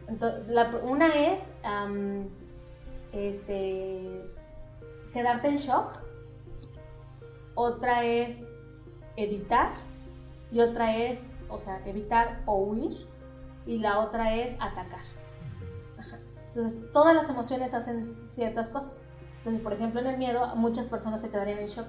[0.09, 1.49] Entonces, la, una es
[3.13, 4.19] este,
[5.13, 5.93] quedarte en shock,
[7.55, 8.39] otra es
[9.17, 9.73] evitar
[10.51, 13.07] y otra es, o sea, evitar o huir
[13.67, 15.05] y la otra es atacar.
[15.99, 16.19] Ajá.
[16.49, 19.01] Entonces, todas las emociones hacen ciertas cosas.
[19.39, 21.89] Entonces, por ejemplo, en el miedo, muchas personas se quedarían en shock,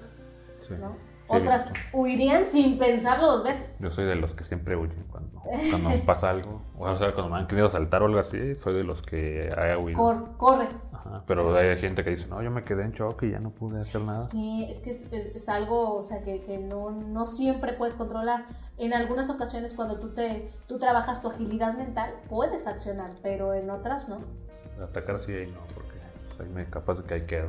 [0.60, 0.74] sí.
[0.78, 0.96] ¿no?
[1.28, 3.76] Otras huirían sin pensarlo dos veces.
[3.80, 6.62] Yo soy de los que siempre huyen cuando, cuando me pasa algo.
[6.78, 9.78] O sea, cuando me han querido saltar o algo así, soy de los que haya
[9.78, 9.98] huido.
[9.98, 10.68] Cor- corre.
[10.92, 13.50] Ajá, pero hay gente que dice, no, yo me quedé en shock y ya no
[13.50, 14.28] pude hacer nada.
[14.28, 17.94] Sí, es que es, es- es algo, o sea, que, que no, no siempre puedes
[17.94, 18.44] controlar.
[18.78, 23.70] En algunas ocasiones cuando tú, te, tú trabajas tu agilidad mental, puedes accionar, pero en
[23.70, 24.18] otras no.
[24.82, 25.92] Atacar sí ahí no, porque
[26.36, 27.48] soy me capaz de que ahí quedo.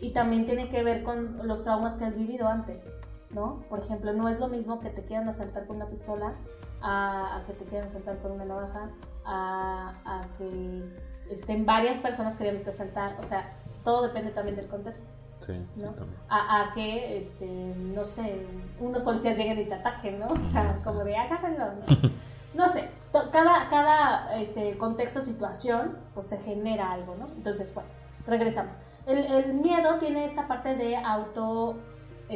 [0.00, 2.90] Y también tiene que ver con los traumas que has vivido antes,
[3.34, 3.64] ¿no?
[3.68, 6.34] Por ejemplo, no es lo mismo que te quieran asaltar con una pistola
[6.80, 8.90] a, a que te quieran asaltar con una navaja,
[9.24, 10.84] a, a que
[11.30, 13.16] estén varias personas queriendo asaltar.
[13.18, 15.08] O sea, todo depende también del contexto.
[15.46, 15.92] Sí, ¿no?
[16.30, 18.46] a, a que, este, no sé,
[18.80, 20.28] unos policías lleguen y te ataquen, ¿no?
[20.28, 22.10] O sea, como de agárrenlo, ¿no?
[22.54, 22.88] No sé,
[23.30, 27.26] cada, cada este, contexto, situación, pues te genera algo, ¿no?
[27.26, 27.90] Entonces, bueno,
[28.26, 28.78] regresamos.
[29.06, 31.76] El, el miedo tiene esta parte de auto,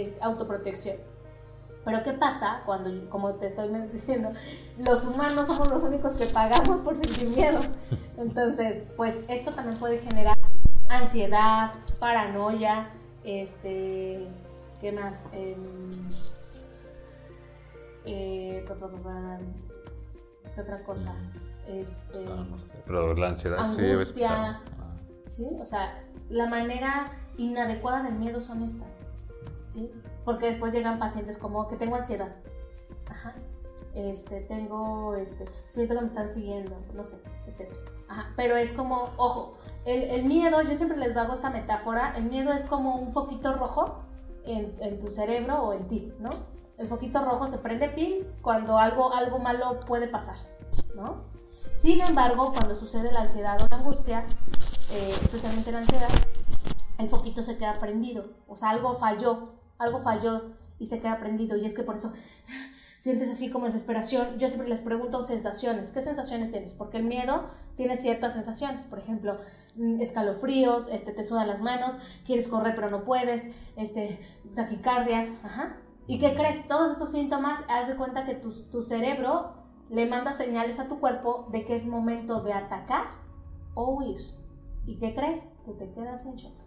[0.02, 0.96] este, autoprotección.
[1.84, 4.30] Pero ¿qué pasa cuando, como te estoy diciendo,
[4.76, 7.61] los humanos somos los únicos que pagamos por sentir miedo?
[8.16, 10.37] Entonces, pues esto también puede generar
[10.88, 12.90] ansiedad, paranoia,
[13.24, 14.26] este,
[14.80, 15.26] ¿qué más?
[15.32, 16.08] Em,
[18.04, 18.64] eh,
[20.54, 21.14] ¿Qué otra cosa?
[21.66, 22.24] Este,
[22.87, 24.30] Pero la ansiedad sí Angustia.
[24.30, 24.61] Ah,
[25.26, 25.46] ¿sí?
[25.61, 29.00] O sea, la manera inadecuada del miedo son estas,
[29.68, 29.92] ¿sí?
[30.24, 32.35] Porque después llegan pacientes como que tengo ansiedad,
[33.09, 33.35] ajá,
[33.94, 37.70] este, tengo, este, siento que me están siguiendo, no sé, etc.
[38.09, 42.24] Ajá, pero es como, ojo, el, el miedo, yo siempre les hago esta metáfora, el
[42.24, 44.00] miedo es como un foquito rojo
[44.44, 46.31] en, en tu cerebro o en ti, ¿no?
[46.78, 50.37] El foquito rojo se prende pin cuando algo, algo malo puede pasar,
[50.94, 51.24] ¿no?
[51.72, 54.24] Sin embargo, cuando sucede la ansiedad o la angustia,
[54.92, 56.09] eh, especialmente la ansiedad,
[56.98, 58.34] el foquito se queda prendido.
[58.46, 61.56] O sea, algo falló, algo falló y se queda prendido.
[61.56, 62.12] Y es que por eso
[62.98, 64.38] sientes así como desesperación.
[64.38, 65.92] Yo siempre les pregunto sensaciones.
[65.92, 66.74] ¿Qué sensaciones tienes?
[66.74, 68.82] Porque el miedo tiene ciertas sensaciones.
[68.82, 69.38] Por ejemplo,
[69.76, 74.20] mm, escalofríos, este, te sudan las manos, quieres correr pero no puedes, este,
[74.54, 75.32] taquicardias.
[75.44, 75.78] Ajá.
[76.08, 76.66] ¿Y qué crees?
[76.66, 79.52] Todos estos síntomas, haz de cuenta que tu, cerebro
[79.90, 83.08] le manda señales a tu cuerpo de que es momento de atacar
[83.74, 84.18] o huir.
[84.87, 85.44] ¿Y qué crees?
[85.66, 86.57] Tú te quedas en shock.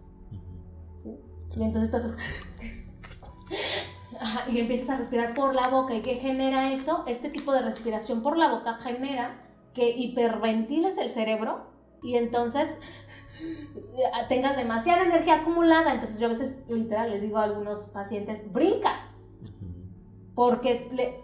[1.56, 2.16] Y entonces.
[4.20, 5.94] Ajá, y empiezas a respirar por la boca.
[5.94, 7.04] ¿Y qué genera eso?
[7.06, 9.40] Este tipo de respiración por la boca genera
[9.74, 11.66] que hiperventiles el cerebro
[12.02, 12.78] y entonces
[13.40, 15.92] eh, tengas demasiada energía acumulada.
[15.92, 19.08] Entonces yo a veces literal les digo a algunos pacientes, brinca,
[20.34, 21.20] porque le-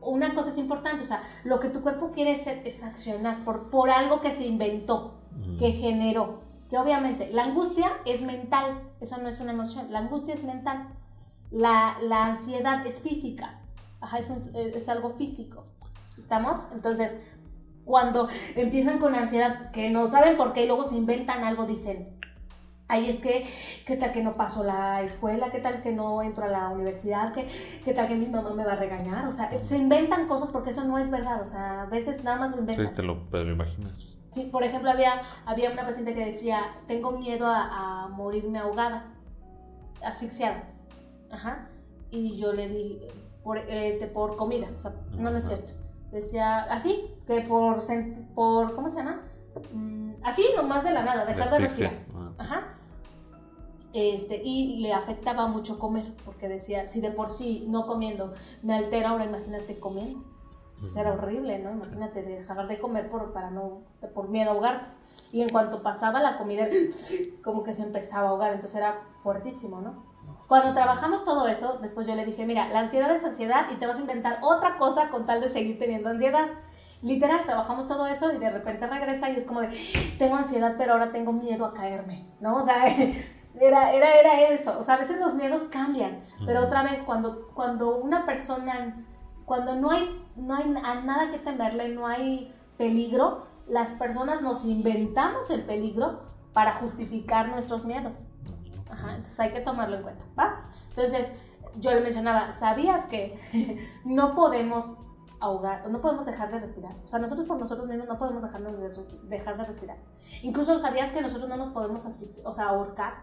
[0.00, 3.70] una cosa es importante, o sea, lo que tu cuerpo quiere es, es accionar por,
[3.70, 5.20] por algo que se inventó
[5.58, 6.40] que generó.
[6.68, 10.88] Que obviamente la angustia es mental, eso no es una emoción, la angustia es mental.
[11.50, 13.60] La, la ansiedad es física,
[14.00, 15.66] Ajá, es, es algo físico.
[16.16, 16.66] ¿Estamos?
[16.72, 17.18] Entonces,
[17.84, 22.16] cuando empiezan con ansiedad, que no saben por qué y luego se inventan algo, dicen,
[22.88, 23.46] ay, es que,
[23.86, 25.50] ¿qué tal que no paso la escuela?
[25.50, 27.32] ¿Qué tal que no entro a la universidad?
[27.32, 27.46] ¿Qué,
[27.84, 29.26] qué tal que mi mamá me va a regañar?
[29.26, 32.36] O sea, se inventan cosas porque eso no es verdad, o sea, a veces nada
[32.38, 32.88] más lo inventan.
[32.88, 34.18] Sí, te lo, te lo imaginas.
[34.30, 39.06] Sí, por ejemplo, había, había una paciente que decía, tengo miedo a, a morirme ahogada,
[40.02, 40.64] asfixiada.
[41.30, 41.68] Ajá.
[42.10, 43.00] Y yo le di,
[43.42, 45.72] por, este, por comida, o sea, no, no es cierto.
[46.10, 47.82] Decía, así, que por,
[48.34, 49.22] por ¿cómo se llama?
[49.72, 51.92] Mm, así, nomás de la nada, dejar de respirar.
[52.38, 52.74] Ajá.
[53.92, 58.74] Este, y le afectaba mucho comer, porque decía, si de por sí no comiendo me
[58.74, 60.24] altera, ahora imagínate comiendo.
[60.70, 61.72] Será horrible, ¿no?
[61.72, 63.82] Imagínate dejar de comer por, para no,
[64.14, 64.88] por miedo a ahogarte.
[65.30, 66.66] Y en cuanto pasaba la comida,
[67.44, 70.10] como que se empezaba a ahogar, entonces era fuertísimo, ¿no?
[70.48, 73.86] Cuando trabajamos todo eso, después yo le dije, mira, la ansiedad es ansiedad y te
[73.86, 76.46] vas a inventar otra cosa con tal de seguir teniendo ansiedad.
[77.02, 79.68] Literal, trabajamos todo eso y de repente regresa y es como de,
[80.18, 82.56] tengo ansiedad, pero ahora tengo miedo a caerme, ¿no?
[82.56, 82.86] O sea,
[83.60, 84.78] era, era, era eso.
[84.78, 89.04] O sea, a veces los miedos cambian, pero otra vez, cuando, cuando una persona,
[89.44, 94.64] cuando no hay, no hay a nada que temerle, no hay peligro, las personas nos
[94.64, 98.26] inventamos el peligro para justificar nuestros miedos.
[98.90, 100.62] Ajá, entonces hay que tomarlo en cuenta, ¿va?
[100.90, 101.32] Entonces,
[101.80, 103.38] yo le mencionaba, ¿sabías que
[104.04, 104.98] no podemos
[105.42, 106.92] ahogar, no podemos dejar de respirar?
[107.04, 108.90] O sea, nosotros por nosotros mismos no podemos dejarnos de,
[109.24, 109.96] dejar de respirar.
[110.42, 112.06] Incluso, ¿sabías que nosotros no nos podemos
[112.44, 113.14] o sea, ahorcar?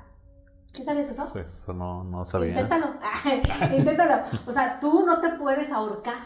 [0.73, 1.25] ¿Qué sabías eso?
[1.27, 2.49] Sí, eso no, no sabía.
[2.49, 2.88] Inténtalo,
[3.75, 4.23] inténtalo.
[4.45, 6.19] O sea, tú no te puedes ahorcar.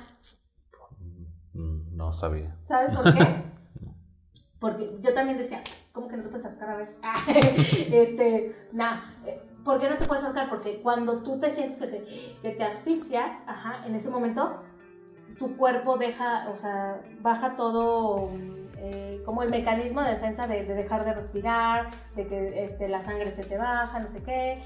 [1.53, 2.57] No sabía.
[2.65, 3.43] ¿Sabes por qué?
[4.59, 6.69] Porque yo también decía, ¿cómo que no te puedes ahorcar?
[6.71, 6.89] A ver.
[7.93, 9.13] este, nada.
[9.25, 10.49] Eh, ¿Por qué no te puedes ahorcar?
[10.49, 12.03] Porque cuando tú te sientes que te,
[12.41, 14.59] que te asfixias, ajá, en ese momento,
[15.37, 18.29] tu cuerpo deja, o sea, baja todo
[18.77, 23.31] eh, como el mecanismo de defensa de, dejar de respirar, de que este, la sangre
[23.31, 24.61] se te baja, no sé qué.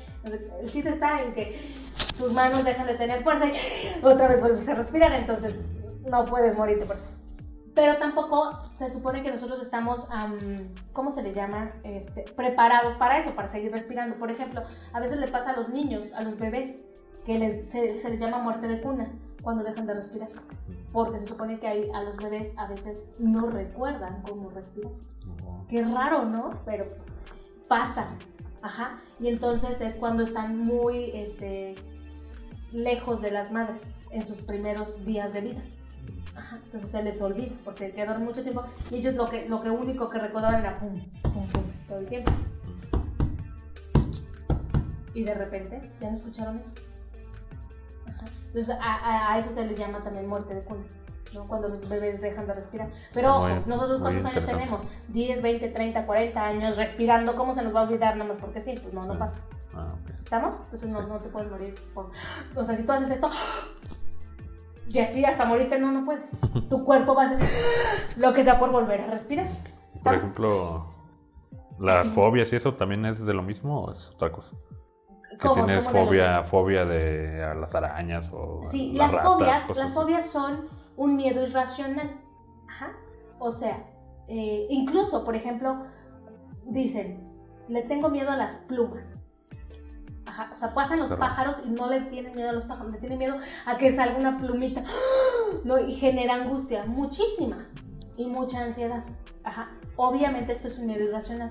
[0.61, 1.75] El chiste está en que
[2.17, 5.63] tus manos dejan de tener fuerza y otra vez vuelves a respirar, entonces
[6.05, 7.11] no puedes morirte por eso
[7.77, 10.07] pero tampoco se supone que nosotros estamos,
[10.93, 11.73] ¿cómo se le llama?
[11.83, 14.17] Este, preparados para eso, para seguir respirando.
[14.17, 16.81] Por ejemplo, a veces le pasa a los niños, a los bebés,
[17.23, 19.11] que les, se, les llama muerte de cuna
[19.47, 20.27] cuando dejan de respirar.
[20.91, 24.91] Porque se supone que hay, a los bebés a veces no recuerdan cómo respirar.
[25.69, 26.49] Qué raro, ¿no?
[26.65, 27.05] Pero pues,
[27.69, 28.09] pasa.
[28.61, 28.99] Ajá.
[29.21, 31.75] Y entonces es cuando están muy este,
[32.73, 35.61] lejos de las madres en sus primeros días de vida
[36.65, 40.09] entonces se les olvida porque quedaron mucho tiempo y ellos lo que lo que único
[40.09, 42.31] que recordaban era pum, pum, pum, todo el tiempo.
[45.13, 46.73] Y de repente ya no escucharon eso.
[48.47, 50.83] Entonces a, eso se le llama también muerte de cuna.
[51.47, 52.89] cuando los bebés dejan de respirar.
[53.13, 54.87] Pero ojo, nosotros cuántos años tenemos?
[55.09, 58.61] 10, 20, 30, 40 años respirando, ¿cómo se nos va a olvidar nada más porque
[58.61, 58.75] sí?
[58.81, 59.39] Pues no, no pasa.
[59.75, 59.87] Ah,
[60.19, 60.57] ¿Estamos?
[60.63, 62.11] Entonces no, no, te puedes morir por...
[62.55, 63.29] O sea, si tú haces esto,
[64.89, 66.31] y así hasta morirte no, no puedes.
[66.69, 67.39] Tu cuerpo va a hacer
[68.17, 69.47] lo que sea por volver a respirar.
[70.03, 70.87] Por ejemplo,
[71.79, 74.55] las fobias y eso también es de lo mismo o es otra cosa.
[75.39, 80.67] Que tienes fobia, fobia de a las arañas o Sí, las, fobias, las fobias son
[80.95, 82.19] un miedo irracional.
[82.67, 82.93] Ajá.
[83.39, 83.85] O sea,
[84.27, 85.83] eh, incluso, por ejemplo,
[86.65, 87.23] dicen,
[87.67, 89.23] le tengo miedo a las plumas
[90.51, 93.17] o sea, pasan los pájaros y no le tienen miedo a los pájaros, le tienen
[93.17, 94.83] miedo a que salga una plumita,
[95.63, 95.79] ¿no?
[95.79, 97.67] Y genera angustia, muchísima,
[98.17, 99.03] y mucha ansiedad.
[99.43, 99.71] Ajá.
[99.95, 101.49] Obviamente esto es un miedo irracional.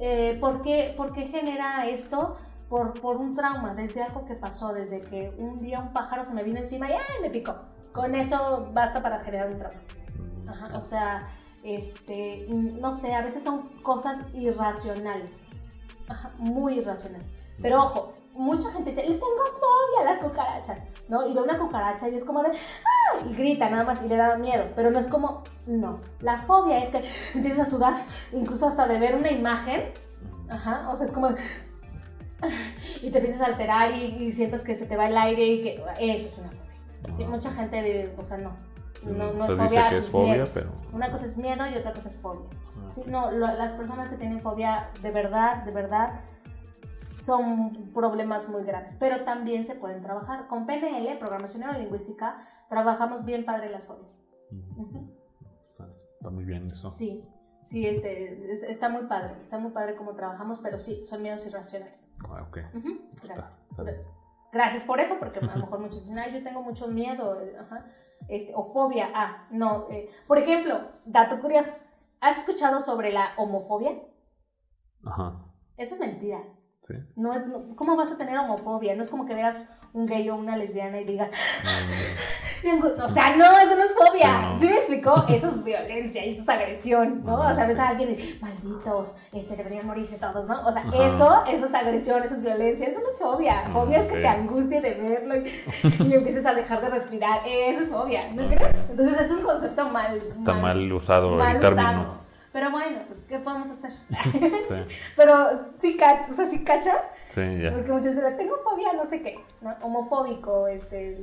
[0.00, 2.36] Eh, ¿por, qué, ¿por, qué, genera esto?
[2.68, 6.34] Por, por un trauma, desde algo que pasó, desde que un día un pájaro se
[6.34, 7.22] me vino encima y ¡ay!
[7.22, 7.54] me picó.
[7.92, 9.80] Con eso basta para generar un trauma.
[10.48, 11.28] Ajá, o sea,
[11.62, 15.40] este, no sé, a veces son cosas irracionales.
[16.08, 17.34] Ajá, muy irracionales.
[17.60, 21.26] Pero ojo, mucha gente dice, le tengo fobia a las cucarachas, ¿no?
[21.26, 23.24] Y ve una cucaracha y es como de, ¡ah!
[23.28, 24.64] Y grita nada más y le da miedo.
[24.74, 26.00] Pero no es como, no.
[26.20, 26.98] La fobia es que
[27.36, 29.92] empiezas a sudar, incluso hasta de ver una imagen.
[30.48, 31.40] Ajá, o sea, es como de,
[33.02, 35.82] y te empiezas a alterar y, sientes que se te va el aire y que
[36.00, 37.16] eso es una fobia.
[37.16, 38.52] Sí, mucha gente, de, o sea, no.
[39.04, 40.72] No, no es fobia, es fobia pero...
[40.92, 42.48] Una cosa es miedo y otra cosa es fobia.
[42.76, 46.20] Ah, sí, no, las personas que tienen fobia de verdad, de verdad,
[47.22, 50.48] son problemas muy graves, pero también se pueden trabajar.
[50.48, 54.24] Con PNL, Programación Neurolingüística, trabajamos bien padre las fobias.
[55.64, 56.90] está, muy bien eso.
[56.90, 57.24] Sí,
[57.66, 62.08] sí, este, está muy padre, está muy padre cómo trabajamos, pero sí, son miedos irracionales.
[62.28, 62.58] Ah, ok.
[63.24, 63.52] Gracias.
[64.52, 67.56] Gracias por eso, porque a lo mejor muchos dicen, ay, yo tengo mucho miedo, eh,
[68.28, 69.88] Este, o fobia, ah, no.
[69.90, 71.76] Eh, por ejemplo, dato curioso,
[72.20, 74.00] ¿has escuchado sobre la homofobia?
[75.04, 75.44] Ajá.
[75.76, 76.42] Eso es mentira.
[77.16, 78.94] No, ¿Cómo vas a tener homofobia?
[78.94, 81.30] No es como que veas un gay o una lesbiana y digas,
[82.72, 84.54] o sea, no, eso no es fobia.
[84.58, 85.24] Sí, me explicó?
[85.28, 87.40] Eso es violencia, eso es agresión, ¿no?
[87.40, 90.66] o sea, ves a alguien y, malditos, este, deberían morirse todos, ¿no?
[90.66, 93.64] O sea, eso, eso es agresión, eso es violencia, eso no es fobia.
[93.72, 95.36] Fobia es que te angustie de verlo
[96.04, 97.40] y, empieces a dejar de respirar.
[97.46, 98.74] Eso es fobia, ¿no crees?
[98.90, 100.16] Entonces es un concepto mal.
[100.16, 102.26] Está mal, usado el término.
[102.52, 103.92] Pero bueno, pues, ¿qué podemos hacer?
[105.16, 105.48] Pero
[105.78, 105.98] sí,
[106.30, 107.10] o sea, ¿sí cachas?
[107.34, 107.70] Sí, ya.
[107.70, 109.38] Porque muchos dicen, tengo fobia, no sé qué,
[109.82, 111.22] homofóbico, este...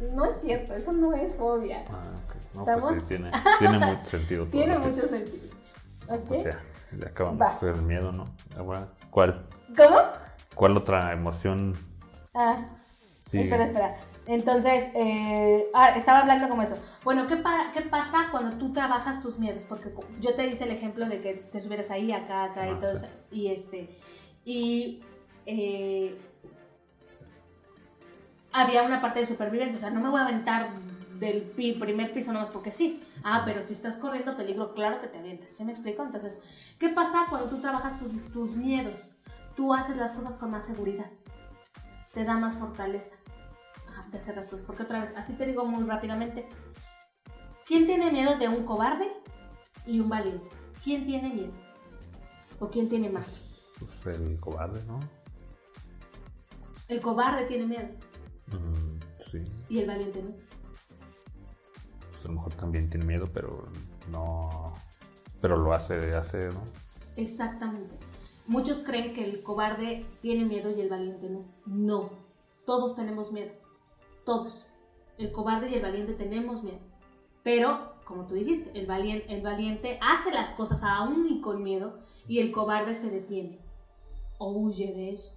[0.00, 1.84] No es cierto, eso no es fobia.
[1.90, 2.40] Ah, okay.
[2.54, 2.90] no, pues ¿Estamos?
[2.90, 4.46] Pues tiene, tiene mucho sentido.
[4.46, 5.54] tiene mucho sentido.
[6.08, 6.24] ¿Ok?
[6.28, 6.60] Pues ya,
[6.98, 8.24] ya acabamos de el miedo, ¿no?
[8.56, 9.46] Ahora, ¿cuál?
[9.76, 9.98] ¿Cómo?
[10.54, 11.74] ¿Cuál otra emoción
[12.34, 12.56] Ah,
[13.32, 13.96] espera, espera.
[14.26, 16.76] Entonces, eh, ah, estaba hablando como eso.
[17.02, 17.42] Bueno, ¿qué,
[17.74, 19.64] ¿qué pasa cuando tú trabajas tus miedos?
[19.64, 22.78] Porque yo te hice el ejemplo de que te subieras ahí, acá, acá y ah,
[22.78, 23.06] todo eso.
[23.30, 23.90] Y este,
[24.44, 25.02] y
[25.46, 26.16] eh,
[28.52, 29.76] había una parte de supervivencia.
[29.76, 30.70] O sea, no me voy a aventar
[31.18, 33.02] del primer piso nomás porque sí.
[33.22, 35.52] Ah, pero si estás corriendo peligro, claro que te avientas.
[35.52, 36.02] ¿Sí me explico?
[36.02, 36.40] Entonces,
[36.78, 37.94] ¿qué pasa cuando tú trabajas
[38.32, 39.00] tus miedos?
[39.54, 41.10] Tú haces las cosas con más seguridad.
[42.14, 43.16] Te da más fortaleza
[44.10, 44.64] de hacer las cosas.
[44.64, 46.48] Porque otra vez, así te digo muy rápidamente,
[47.66, 49.08] ¿quién tiene miedo de un cobarde
[49.86, 50.48] y un valiente?
[50.82, 51.52] ¿Quién tiene miedo?
[52.58, 53.66] ¿O quién tiene más?
[54.02, 55.00] Pues el cobarde, ¿no?
[56.88, 57.88] El cobarde tiene miedo.
[58.50, 59.44] Mm, sí.
[59.68, 60.30] Y el valiente no.
[62.10, 63.68] Pues a lo mejor también tiene miedo, pero
[64.10, 64.74] no.
[65.40, 66.62] Pero lo hace, hace, ¿no?
[67.16, 67.94] Exactamente.
[68.46, 71.44] Muchos creen que el cobarde tiene miedo y el valiente no.
[71.66, 72.10] No.
[72.66, 73.52] Todos tenemos miedo.
[74.24, 74.66] Todos.
[75.18, 76.80] El cobarde y el valiente tenemos miedo.
[77.42, 81.98] Pero, como tú dijiste, el valiente, el valiente hace las cosas aún y con miedo
[82.26, 83.60] y el cobarde se detiene
[84.38, 85.32] o huye de eso.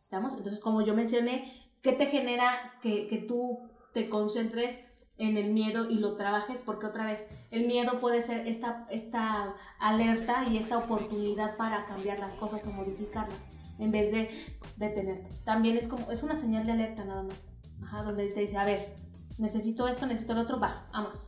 [0.00, 0.32] ¿Estamos?
[0.34, 3.60] Entonces, como yo mencioné, ¿qué te genera que, que tú
[3.92, 4.78] te concentres
[5.18, 6.62] en el miedo y lo trabajes?
[6.62, 12.18] Porque otra vez, el miedo puede ser esta, esta alerta y esta oportunidad para cambiar
[12.18, 14.28] las cosas o modificarlas en vez de
[14.76, 15.30] detenerte.
[15.44, 17.48] También es como, es una señal de alerta nada más.
[17.82, 18.94] Ajá, donde te dice, a ver,
[19.38, 21.26] necesito esto, necesito el otro, va, vamos.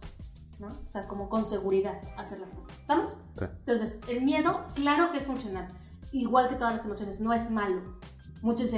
[0.60, 0.68] ¿no?
[0.68, 2.78] O sea, como con seguridad hacer las cosas.
[2.78, 3.16] ¿Estamos?
[3.40, 5.66] Entonces, el miedo, claro que es funcional.
[6.12, 7.98] Igual que todas las emociones, no es malo.
[8.42, 8.72] Muchos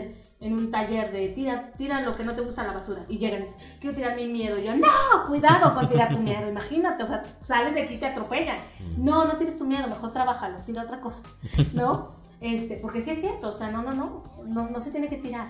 [0.45, 3.17] en un taller de tira, tira lo que no te gusta a la basura y
[3.17, 4.59] llegan y dicen, quiero tirar mi miedo.
[4.59, 4.87] Y yo, no,
[5.27, 6.47] cuidado con tirar tu miedo.
[6.47, 8.59] Imagínate, o sea, sales de aquí y te atropellan.
[8.59, 9.05] Mm.
[9.05, 11.23] No, no tienes tu miedo, mejor trabájalo, tira otra cosa.
[11.73, 12.17] ¿No?
[12.41, 15.17] Este, porque sí es cierto, o sea, no, no, no, no, no se tiene que
[15.17, 15.49] tirar.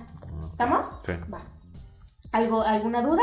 [0.48, 0.86] ¿Estamos?
[1.04, 1.12] Sí.
[1.32, 1.40] Va.
[2.30, 3.22] ¿Algo, ¿Alguna duda?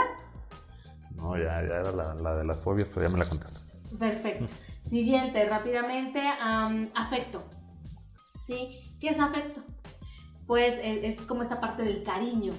[1.16, 3.60] No, ya, ya era la, de las fobias, pero ya me la contaste.
[3.98, 4.52] Perfecto.
[4.82, 6.22] Siguiente, rápidamente,
[6.96, 7.44] afecto.
[8.42, 8.98] ¿Sí?
[9.00, 9.62] ¿Qué es afecto?
[10.52, 12.52] Pues eh, es como esta parte del cariño,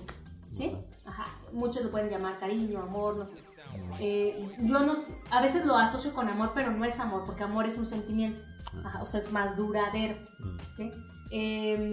[0.48, 0.74] ¿sí?
[1.04, 1.26] Ajá.
[1.52, 3.36] Muchos lo pueden llamar cariño, amor, no sé.
[4.00, 4.94] Eh, yo no,
[5.30, 8.40] a veces lo asocio con amor, pero no es amor, porque amor es un sentimiento.
[8.82, 10.16] Ajá, o sea, es más duradero.
[10.74, 10.90] ¿sí?
[11.32, 11.92] Em,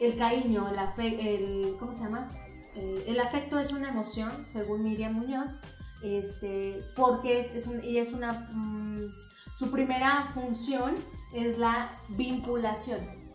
[0.00, 2.28] el cariño, el, afecto, el ¿cómo se llama?
[2.74, 5.58] Eh, el afecto es una emoción, según Miriam Muñoz,
[6.02, 9.12] este, porque es, y es una, mm,
[9.58, 10.94] su primera función
[11.34, 13.25] es la vinculación,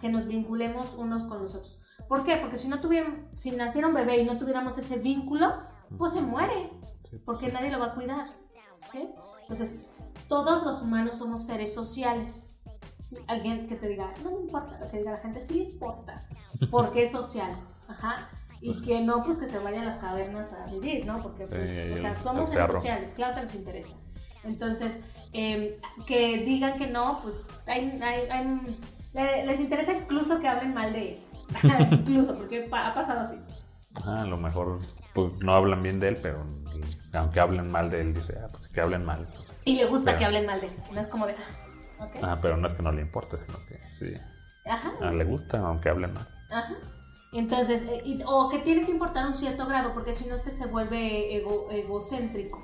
[0.00, 1.80] que nos vinculemos unos con los otros.
[2.08, 2.36] ¿Por qué?
[2.36, 5.48] Porque si no tuvieron, si naciera un bebé y no tuviéramos ese vínculo,
[5.98, 6.70] pues se muere,
[7.24, 8.32] porque nadie lo va a cuidar,
[8.80, 9.08] ¿sí?
[9.42, 9.76] Entonces,
[10.28, 12.48] todos los humanos somos seres sociales.
[13.26, 16.26] Alguien que te diga, no me importa, lo que diga la gente, sí importa,
[16.70, 17.50] porque es social.
[17.88, 18.28] Ajá
[18.62, 21.20] y que no, pues que se vayan a las cavernas a vivir, ¿no?
[21.20, 23.96] Porque, pues, o sea, somos seres sociales, claro que nos interesa.
[24.44, 24.98] Entonces,
[25.32, 25.72] em,
[26.06, 28.00] que digan que no, pues hay,
[29.14, 31.18] les interesa incluso que hablen mal de él.
[31.90, 33.38] incluso, porque ha pasado así.
[34.04, 34.78] a lo mejor
[35.12, 36.46] pues, no hablan bien de él, pero
[37.12, 39.26] aunque hablen mal de él, dice, ah, pues que hablen mal.
[39.26, 39.52] Pues".
[39.64, 41.62] y le gusta que hablen mal de él, no es como de, ah,
[42.22, 44.20] Ah, pero no es que no le importe, sino que sí.
[44.66, 44.92] Ajá.
[45.00, 46.26] Ah, le gusta, aunque hablen mal.
[46.50, 46.74] Ajá.
[47.32, 50.66] Entonces, eh, o que tiene que importar un cierto grado, porque si no, este se
[50.66, 51.36] vuelve
[51.70, 52.62] egocéntrico.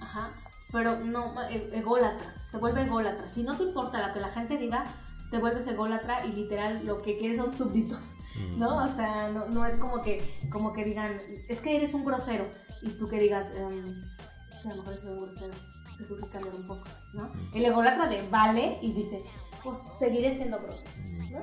[0.00, 0.32] Ajá.
[0.72, 2.34] Pero no, e, ególatra.
[2.46, 3.28] Se vuelve ególatra.
[3.28, 4.84] Si no te importa lo que la gente diga,
[5.32, 8.16] te vuelves ególatra y literal lo que quieres son súbditos.
[8.58, 8.84] ¿No?
[8.84, 11.18] O sea, no, es como que, como que digan,
[11.48, 12.46] es que eres un grosero.
[12.82, 14.04] Y tú que digas, em,
[14.50, 15.54] es que a lo mejor soy un grosero.
[15.96, 16.84] Tengo que cambiar un poco.
[17.14, 17.32] ¿No?
[17.54, 19.22] El ególatra le vale y dice,
[19.64, 20.92] pues seguiré siendo grosero.
[21.30, 21.42] ¿no?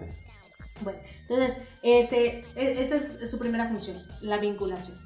[0.82, 4.98] Bueno, entonces, este, e, esta es su primera función, la vinculación.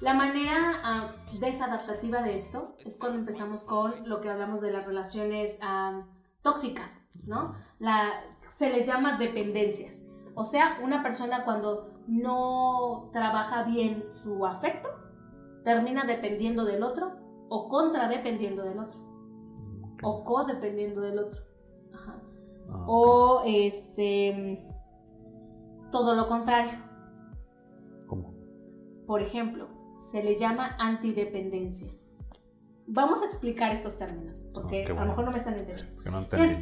[0.00, 4.86] La manera ah, desadaptativa de esto es cuando empezamos con lo que hablamos de las
[4.86, 6.06] relaciones ah,
[6.42, 7.54] tóxicas, ¿no?
[7.78, 8.10] La,
[8.48, 10.06] se les llama dependencias.
[10.34, 14.88] O sea, una persona cuando no trabaja bien su afecto,
[15.64, 17.12] termina dependiendo del otro
[17.48, 18.98] o contradependiendo del otro.
[20.02, 21.40] O codependiendo del otro.
[21.92, 22.22] Ajá.
[22.70, 24.66] Ah, o este
[25.90, 26.78] todo lo contrario.
[28.06, 28.32] ¿Cómo?
[29.06, 31.92] Por ejemplo, se le llama antidependencia.
[32.92, 36.10] Vamos a explicar estos términos, porque a lo mejor no me están entendiendo.
[36.10, 36.58] No ¿Qué, es,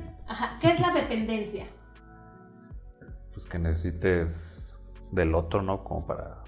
[0.61, 1.67] ¿Qué es la dependencia?
[3.33, 4.77] Pues que necesites
[5.11, 5.83] del otro, ¿no?
[5.85, 6.43] Como para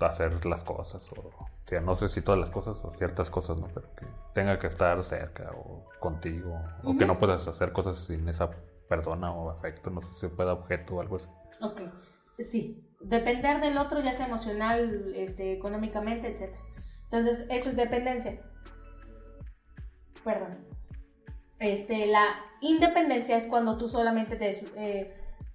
[0.00, 1.08] hacer las cosas.
[1.12, 1.30] O,
[1.64, 3.68] sea, no sé si todas las cosas o ciertas cosas, ¿no?
[3.68, 6.60] Pero que tenga que estar cerca o contigo.
[6.82, 8.50] O que no puedas hacer cosas sin esa
[8.88, 11.28] persona o afecto, no sé si pueda objeto o algo así.
[11.62, 11.82] Ok.
[12.38, 16.56] Sí, depender del otro, ya sea emocional, este, económicamente, etc.
[17.04, 18.42] Entonces, eso es dependencia.
[20.24, 20.58] Perdón.
[21.58, 22.26] Este, la
[22.60, 25.14] independencia es cuando tú solamente te, eh,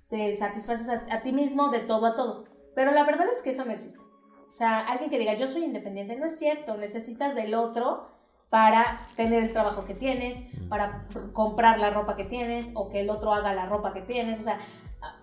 [0.10, 2.46] te satisfaces a, ti mismo de todo a todo.
[2.76, 4.00] Pero la verdad es que eso no existe.
[4.00, 6.78] O sea, alguien que diga yo soy independiente, no es cierto.
[6.78, 8.12] Necesitas del otro
[8.50, 13.10] para tener el trabajo que tienes, para comprar la ropa que tienes o que el
[13.10, 14.40] otro haga la ropa que tienes.
[14.40, 14.58] O sea,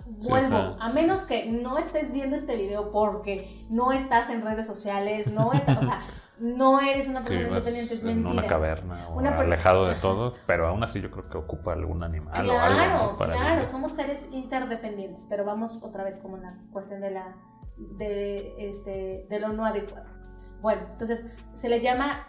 [0.07, 5.31] vuelvo, a menos que no estés viendo este video porque no estás en redes sociales,
[5.31, 6.01] no estás, o sea,
[6.41, 8.31] no eres una persona independiente, es mentira.
[8.31, 12.03] En una caverna o alejado de todos, pero aún así yo creo que ocupa algún
[12.03, 13.19] animal claro, o algo.
[13.19, 17.37] Claro, somos seres interdependientes, pero vamos otra vez como en la cuestión de la
[17.77, 20.09] de este de lo no adecuado.
[20.61, 22.27] Bueno, entonces se le llama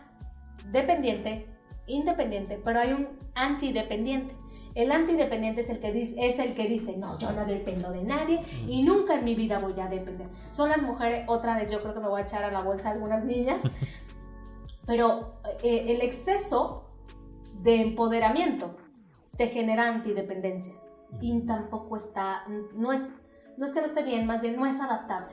[0.72, 1.48] dependiente,
[1.88, 4.36] independiente, pero hay un antidependiente.
[4.74, 8.04] El antidependiente es el que dice, es el que dice, no, yo no dependo de
[8.04, 10.28] nadie y nunca en mi vida voy a depender.
[10.52, 12.92] Son las mujeres, otra vez yo creo que me voy a echar a la bolsa
[12.92, 13.62] algunas niñas,
[14.86, 16.86] pero eh, el exceso
[17.62, 18.78] de empoderamiento
[19.38, 20.74] te genera antidependencia
[21.20, 22.44] y tampoco está,
[22.74, 23.08] no es,
[23.58, 25.32] no es que no esté bien, más bien no es adaptable.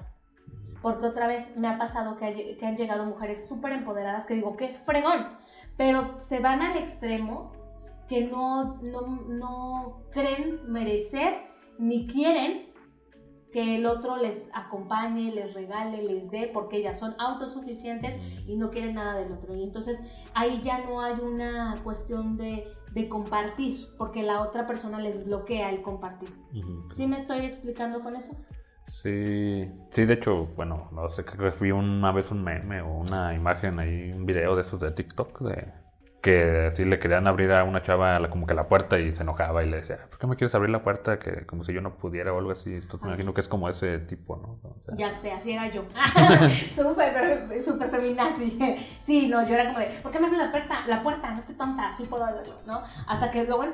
[0.83, 4.57] Porque otra vez me ha pasado que, que han llegado mujeres súper empoderadas que digo,
[4.57, 5.27] qué fregón,
[5.77, 7.53] pero se van al extremo
[8.09, 11.35] que no, no, creen merecer
[11.79, 12.69] ni quieren
[13.53, 18.71] que el otro les acompañe, les regale, les dé, porque ellas son autosuficientes y no
[18.71, 19.55] quieren nada del otro.
[19.55, 20.03] Y entonces
[20.35, 22.65] ahí ya no hay una cuestión de,
[23.09, 26.31] compartir, porque la otra persona les bloquea el compartir.
[26.89, 28.33] ¿Sí me estoy explicando con eso?
[28.89, 32.89] Sí, sí, de hecho, bueno, no sé, creo que fui una vez un meme o
[32.89, 35.73] una imagen ahí, un video de esos de TikTok de
[36.21, 39.63] que así le querían abrir a una chava como que la puerta y se enojaba
[39.63, 41.19] y le decía, ¿por qué me quieres abrir la puerta?
[41.19, 42.75] Que como si yo no pudiera o algo así.
[42.75, 44.59] Entonces me imagino que es como ese tipo, ¿no?
[44.97, 45.85] ya sé, así era yo.
[46.73, 48.59] súper, súper feminazi.
[49.01, 50.87] Sí, no, yo era como de, ¿por qué me abres la puerta?
[50.89, 52.83] La puerta, no estoy tonta, así puedo hacerlo, ¿no?
[53.07, 53.65] Hasta que luego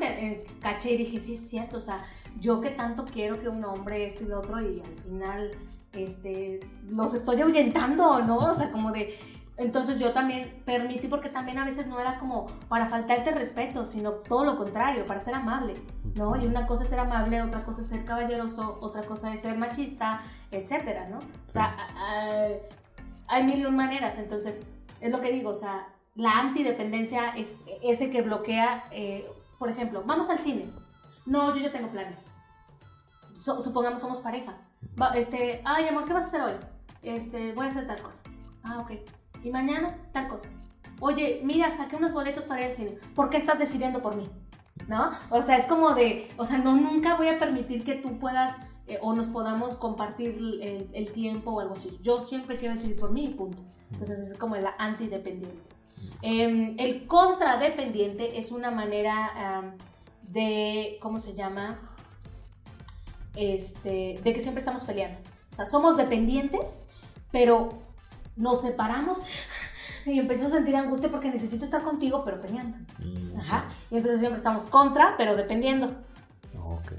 [0.60, 2.02] caché y dije, sí es cierto, o sea,
[2.38, 5.50] yo que tanto quiero que un hombre este y otro y al final,
[5.92, 8.50] este, los estoy ahuyentando, ¿no?
[8.50, 9.18] O sea, como de
[9.56, 14.10] entonces yo también permití, porque también a veces no era como para faltarte respeto, sino
[14.12, 15.76] todo lo contrario, para ser amable,
[16.16, 16.34] ¿no?
[16.36, 19.56] Y una cosa es ser amable, otra cosa es ser caballeroso, otra cosa es ser
[19.56, 21.18] machista, etcétera, ¿no?
[21.18, 21.76] O sea,
[23.28, 24.60] hay mil y un maneras, entonces
[25.00, 25.86] es lo que digo, o sea,
[26.16, 29.30] la antidependencia es ese que bloquea, eh,
[29.60, 30.68] por ejemplo, vamos al cine.
[31.26, 32.34] No, yo ya tengo planes.
[33.34, 34.56] supongamos somos pareja.
[35.14, 36.54] este, ay, amor, ¿qué vas a hacer hoy?
[37.02, 38.24] Este, voy a hacer tal cosa.
[38.64, 38.92] Ah, ok
[39.44, 40.48] y mañana tal cosa.
[41.00, 42.98] Oye, mira, saqué unos boletos para ir al cine.
[43.14, 44.28] ¿Por qué estás decidiendo por mí?
[44.88, 45.10] ¿No?
[45.30, 48.56] O sea, es como de, o sea, no, nunca voy a permitir que tú puedas
[48.86, 50.58] eh, o nos podamos compartir
[50.92, 51.98] el, tiempo o algo así.
[52.02, 53.62] Yo siempre quiero decidir por mí y punto.
[53.92, 55.70] Entonces es como el antidependiente.
[56.22, 59.74] Eh, el contradependiente es una manera
[60.22, 61.78] de, ¿cómo se llama?
[63.36, 65.18] Este, de que siempre estamos peleando.
[65.50, 66.82] O sea, somos dependientes,
[67.30, 67.83] pero
[68.36, 69.22] nos separamos
[70.06, 72.76] y empezó a sentir angustia porque necesito estar contigo, pero peleando.
[72.98, 73.38] Mm.
[73.40, 73.64] Ajá.
[73.90, 75.86] Y entonces siempre estamos contra, pero dependiendo.
[76.58, 76.92] Ok.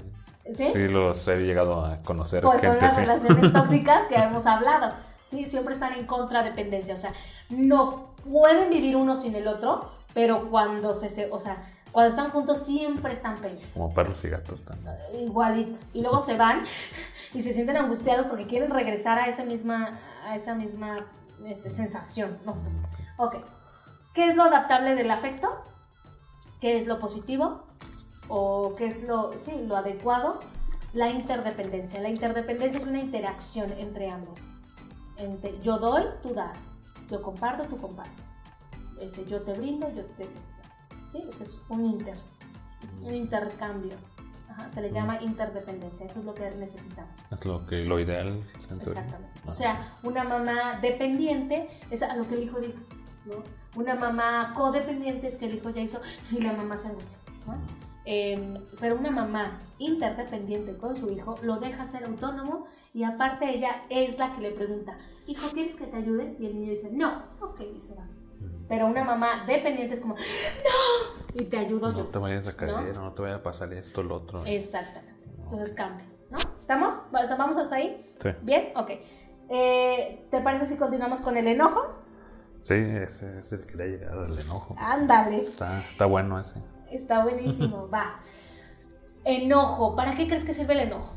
[0.52, 0.70] ¿Sí?
[0.72, 2.42] Sí, los he llegado a conocer.
[2.42, 4.94] Pues son las relaciones tóxicas que hemos hablado.
[5.26, 6.94] Sí, siempre están en contradependencia.
[6.94, 7.12] O sea,
[7.48, 12.58] no pueden vivir uno sin el otro, pero cuando se, o sea, cuando están juntos
[12.58, 13.66] siempre están peleando.
[13.72, 14.96] Como perros y gatos también.
[15.20, 15.90] Igualitos.
[15.92, 16.62] Y luego se van
[17.34, 21.06] y se sienten angustiados porque quieren regresar a esa misma, a esa misma
[21.46, 22.70] este, sensación, no sé.
[23.16, 23.36] Ok.
[24.12, 25.58] ¿Qué es lo adaptable del afecto?
[26.60, 27.64] ¿Qué es lo positivo?
[28.28, 30.40] ¿O qué es lo, sí, lo adecuado?
[30.92, 32.00] La interdependencia.
[32.00, 34.38] La interdependencia es una interacción entre ambos.
[35.16, 36.72] Entre, yo doy, tú das.
[37.10, 38.24] Yo comparto, tú compartes.
[39.00, 40.28] Este, yo te brindo, yo te...
[41.10, 41.22] ¿Sí?
[41.28, 42.18] es un inter.
[43.02, 43.96] Un intercambio
[44.68, 47.12] se le llama interdependencia, eso es lo que necesitamos.
[47.30, 48.42] Es lo que lo ideal.
[48.80, 49.40] Exactamente.
[49.46, 52.78] O sea, una mamá dependiente es a lo que el hijo dijo,
[53.26, 53.42] ¿no?
[53.76, 56.00] Una mamá codependiente es que el hijo ya hizo
[56.30, 57.18] y la mamá se angustia,
[58.06, 63.82] em, pero una mamá interdependiente con su hijo lo deja ser autónomo y aparte ella
[63.90, 64.96] es la que le pregunta,
[65.26, 66.36] hijo, ¿quieres que te ayude?
[66.38, 68.06] Y el niño dice, no, ok, y se va.
[68.68, 72.04] Pero una mamá dependiente es como, no, y te ayudo yo.
[72.04, 73.12] No te vayas a caer, ¿no?
[73.12, 74.44] te vaya a pasar esto, lo otro.
[74.44, 75.28] Exactamente.
[75.42, 76.38] Entonces cambia, ¿no?
[76.58, 77.00] ¿Estamos?
[77.12, 78.12] ¿Vamos hasta ahí?
[78.20, 78.30] Sí.
[78.42, 78.72] ¿Bien?
[78.74, 78.90] Ok.
[79.48, 81.94] Eh, ¿Te parece si continuamos con el enojo?
[82.62, 84.74] Sí, ese, ese quería llegar al enojo.
[84.76, 85.42] Ándale.
[85.42, 86.60] Está, está bueno ese.
[86.90, 88.20] Está buenísimo, va.
[89.24, 89.94] Enojo.
[89.94, 91.16] ¿Para qué crees que sirve el enojo?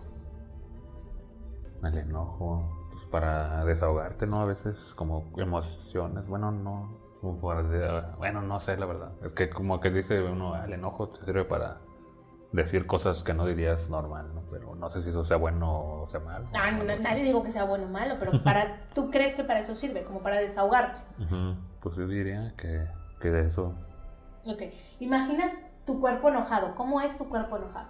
[1.84, 4.42] El enojo, pues para desahogarte, ¿no?
[4.42, 7.38] A veces como emociones, bueno, no, como
[8.18, 9.12] bueno, no sé, la verdad.
[9.24, 11.78] Es que como que dice uno, "Ah, el enojo te sirve para
[12.52, 14.42] decir cosas que no dirías normal, ¿no?
[14.50, 16.46] Pero no sé si eso sea bueno o sea mal.
[16.54, 19.60] Ah, no, nadie digo que sea bueno o malo, pero para, tú crees que para
[19.60, 21.02] eso sirve, como para desahogarte.
[21.82, 22.88] Pues yo diría que,
[23.20, 23.74] que de eso,
[24.46, 24.64] Ok,
[25.00, 25.52] imagina
[25.86, 26.74] tu cuerpo enojado.
[26.76, 27.90] ¿Cómo es tu cuerpo enojado?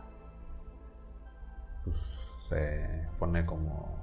[1.86, 3.99] pues se pone como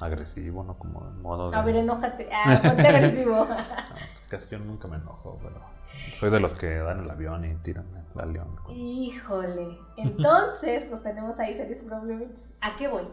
[0.00, 0.78] agresivo, ¿no?
[0.78, 1.56] Como en modo de...
[1.56, 2.28] A ver, enójate.
[2.32, 3.36] Ah, ponte agresivo.
[3.36, 5.60] No, pues, casi yo nunca me enojo, pero
[6.18, 8.56] soy de los que dan el avión y tiran el avión.
[8.70, 9.78] Híjole.
[9.96, 12.54] Entonces, pues tenemos ahí serios problemas.
[12.60, 13.08] ¿A qué voy?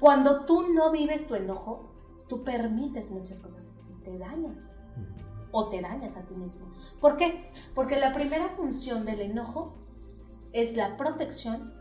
[0.00, 1.92] Cuando tú no vives tu enojo,
[2.28, 4.68] tú permites muchas cosas y te dañan.
[5.54, 6.72] O te dañas a ti mismo.
[7.00, 7.46] ¿Por qué?
[7.74, 9.76] Porque la primera función del enojo
[10.52, 11.74] es la protección,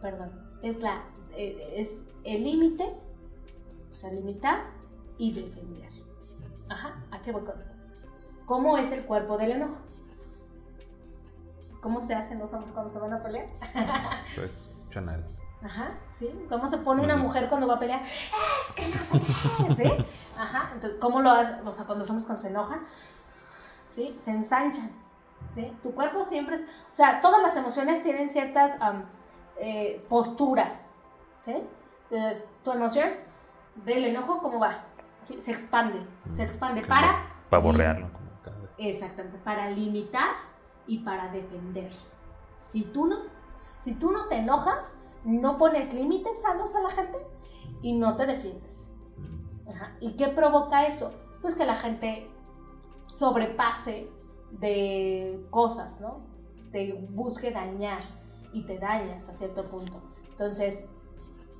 [0.00, 0.30] perdón,
[0.62, 1.04] es, la,
[1.36, 2.88] eh, es el límite,
[3.92, 4.64] o sea, limitar
[5.18, 5.90] y defender.
[6.68, 7.74] Ajá, ¿a qué voy con esto?
[8.46, 9.76] ¿Cómo es el cuerpo del enojo?
[11.82, 13.48] ¿Cómo se hacen los hombres cuando se van a pelear?
[14.34, 14.50] Soy
[14.90, 15.22] Chanel.
[15.62, 16.30] Ajá, ¿sí?
[16.48, 18.02] ¿Cómo se pone una mujer cuando va a pelear?
[18.02, 20.04] Es que no sé qué, ¿sí?
[20.38, 21.66] Ajá, entonces, ¿cómo lo hacen?
[21.66, 22.80] O sea, cuando los hombres cuando se enojan,
[23.90, 24.16] ¿sí?
[24.18, 24.90] Se ensanchan,
[25.54, 25.70] ¿sí?
[25.82, 28.72] Tu cuerpo siempre, o sea, todas las emociones tienen ciertas
[29.58, 30.86] eh, posturas,
[31.40, 31.54] ¿sí?
[32.10, 33.10] Entonces, tu emoción
[33.74, 34.84] del enojo, ¿cómo va?
[35.24, 37.26] Se expande, se expande Como para...
[37.48, 38.10] Para borrearlo.
[38.78, 40.30] Exactamente, para limitar
[40.86, 41.92] y para defender.
[42.58, 43.16] Si tú no,
[43.78, 47.18] si tú no te enojas, no pones límites sanos a la gente
[47.82, 48.92] y no te defiendes.
[49.68, 49.96] Ajá.
[50.00, 51.12] ¿Y qué provoca eso?
[51.40, 52.30] Pues que la gente
[53.06, 54.08] sobrepase
[54.50, 56.20] de cosas, ¿no?
[56.70, 58.02] Te busque dañar
[58.52, 60.02] y te daña hasta cierto punto.
[60.30, 60.86] Entonces,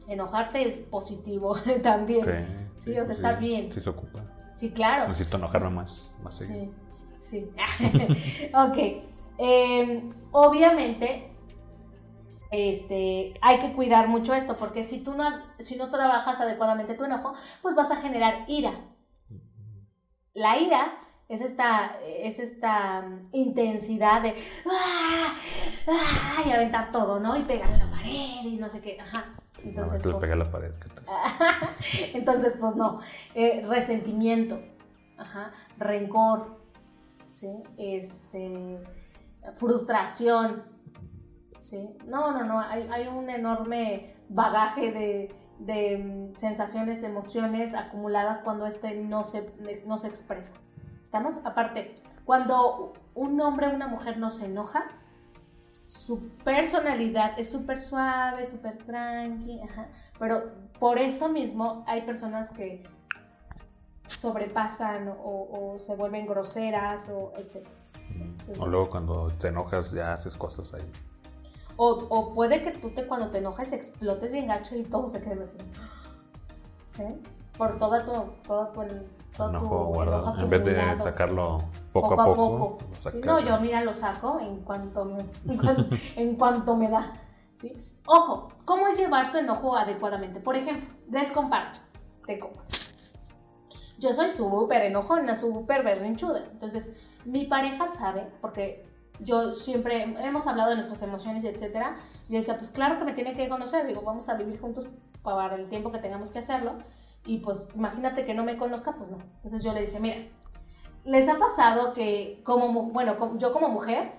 [0.09, 2.71] enojarte es positivo también.
[2.77, 3.71] Sí, o sea, está bien.
[3.73, 4.21] Sí se ocupa.
[4.55, 5.09] Sí, claro.
[5.09, 6.73] Necesito enojarme más, más seguido.
[7.19, 8.51] Sí, sí.
[8.55, 8.79] ok.
[9.39, 11.33] Eh, obviamente,
[12.51, 15.25] este, hay que cuidar mucho esto, porque si tú no,
[15.59, 18.73] si no trabajas adecuadamente tu enojo, pues vas a generar ira.
[20.35, 20.99] La ira
[21.29, 24.35] es esta, es esta mm, intensidad de
[24.71, 25.35] ¡ah!
[25.89, 26.43] ¡ah!
[26.47, 27.37] y aventar todo, ¿no?
[27.39, 28.99] Y pegarle a la pared y no sé qué.
[29.01, 29.25] Ajá.
[29.65, 30.31] Entonces, pues,
[32.15, 33.01] entonces, pues no.
[33.35, 34.61] Eh, resentimiento,
[35.17, 36.61] ajá, rencor,
[37.31, 37.63] ¿sí?
[37.77, 38.83] Este,
[39.55, 40.65] frustración,
[41.59, 41.97] ¿sí?
[42.07, 42.61] No, no, no.
[42.61, 49.53] Hay, hay un enorme bagaje de, de, mm, sensaciones, emociones acumuladas cuando este no se,
[49.87, 50.55] no se expresa.
[51.03, 51.35] ¿Estamos?
[51.45, 51.95] Aparte,
[52.25, 54.85] cuando un hombre o una mujer no se enoja,
[55.87, 59.89] su personalidad es súper suave, súper tranqui, ajá.
[60.19, 62.83] pero por eso mismo hay personas que
[64.07, 67.67] sobrepasan o, o se vuelven groseras o etc.
[68.59, 70.91] O luego cuando te enojas ya haces cosas ahí.
[71.77, 75.21] O, o puede que tú te, cuando te enojas explotes bien gacho y todo se
[75.21, 75.59] quede así.
[76.87, 77.05] ¿Sí?
[77.57, 78.13] Por toda tu,
[78.47, 78.83] toda tu,
[79.37, 80.39] todo tu Enojo guardado.
[80.41, 81.59] En vez de sacarlo
[81.93, 82.79] poco, a poco.
[83.05, 85.21] lo Sí, no, yo mira, lo saco en cuanto me,
[85.53, 87.13] en cuan- en cuanto me da.
[87.55, 87.77] ¿sí?
[88.07, 90.41] Ojo, ¿cómo es llevar tu enojo adecuadamente?
[90.41, 91.79] Por ejemplo, les comparto,
[92.27, 92.63] te comparto.
[93.99, 96.41] Yo soy súper enojona, súper berrinchuda.
[96.51, 96.93] Entonces,
[97.25, 98.85] mi pareja sabe, porque
[99.21, 101.97] yo siempre hemos hablado de nuestras emociones y etcétera.
[102.29, 103.87] Yo decía, pues claro que me tiene que conocer.
[103.87, 104.89] Digo, vamos a vivir juntos
[105.23, 106.73] para el tiempo que tengamos que hacerlo.
[107.25, 109.19] Y pues imagínate que no me conozca, pues no.
[109.37, 110.17] Entonces yo le dije, mira,
[111.05, 114.13] ¿les ha pasado que como, bueno, yo como mujer,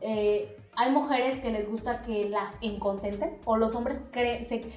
[0.00, 3.38] eh, hay mujeres que les gusta que las encontenten?
[3.44, 4.70] O los hombres creen, se,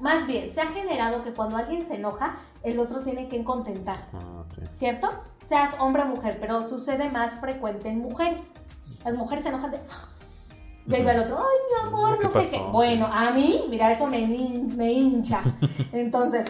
[0.00, 3.96] más bien, se ha generado que cuando alguien se enoja, el otro tiene que contentar.
[4.12, 4.62] Ah, sí.
[4.72, 5.08] ¿cierto?
[5.46, 8.52] Seas hombre o mujer, pero sucede más frecuente en mujeres.
[9.04, 9.80] Las mujeres se enojan de...
[10.86, 12.50] Y ahí va el otro, ay, mi amor, ¿Qué no sé pasó?
[12.50, 12.58] qué.
[12.72, 15.42] Bueno, a mí, mira, eso me, me hincha.
[15.92, 16.46] Entonces,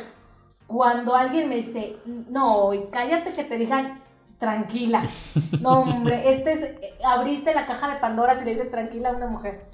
[0.69, 1.97] cuando alguien me dice,
[2.31, 3.99] no, cállate que te digan
[4.39, 5.03] tranquila.
[5.61, 9.13] No, hombre, este es, eh, abriste la caja de Pandora si le dices tranquila a
[9.13, 9.65] una mujer.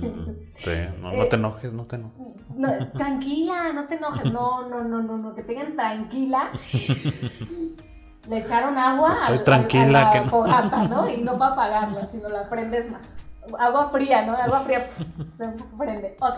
[0.00, 0.70] Sí,
[1.00, 2.44] no, no Eh, te enojes, no te enojes.
[2.54, 4.24] No, tranquila, no te enojes.
[4.32, 6.50] No, no, no, no, no, que tengan tranquila.
[8.28, 10.30] Le echaron agua Estoy al- tranquila a la que no.
[10.30, 11.08] fogata, ¿no?
[11.08, 13.16] Y no para apagarla, sino la prendes más.
[13.58, 14.32] Agua fría, ¿no?
[14.34, 15.04] Agua fría pf,
[15.38, 16.16] se prende.
[16.20, 16.34] Ok.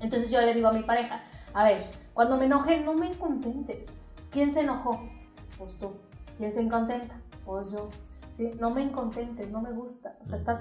[0.00, 1.20] Entonces yo le digo a mi pareja,
[1.54, 1.80] a ver,
[2.20, 3.98] cuando me enoje, no me contentes.
[4.30, 5.08] ¿Quién se enojó?
[5.56, 5.92] Pues tú.
[6.36, 7.14] ¿Quién se incontenta?
[7.46, 7.88] Pues yo.
[8.30, 8.52] ¿sí?
[8.60, 10.18] No me incontentes, no me gusta.
[10.20, 10.60] O sea, estás,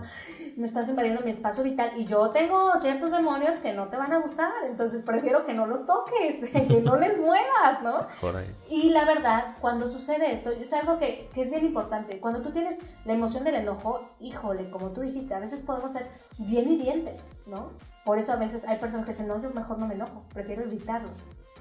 [0.55, 4.13] me estás invadiendo mi espacio vital y yo tengo ciertos demonios que no te van
[4.13, 8.07] a gustar, entonces prefiero que no los toques, que no les muevas, ¿no?
[8.21, 8.47] Por ahí.
[8.69, 12.21] Y la verdad, cuando sucede esto, es algo que, que es bien importante.
[12.21, 16.07] Cuando tú tienes la emoción del enojo, híjole, como tú dijiste, a veces podemos ser
[16.37, 17.71] bien hirientes, ¿no?
[18.05, 20.63] Por eso a veces hay personas que dicen, no, yo mejor no me enojo, prefiero
[20.63, 21.09] evitarlo.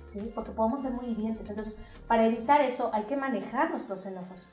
[0.08, 0.32] ¿Sí?
[0.34, 1.50] Porque podemos ser muy hirientes.
[1.50, 4.48] Entonces, para evitar eso hay que manejar nuestros enojos.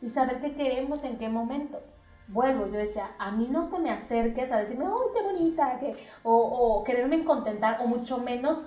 [0.00, 1.80] Y saber qué queremos en qué momento.
[2.28, 5.78] Vuelvo, yo decía, a mí no te me acerques a decirme, ¡ay, qué bonita!
[5.78, 8.66] Que, o, o quererme contentar, o mucho menos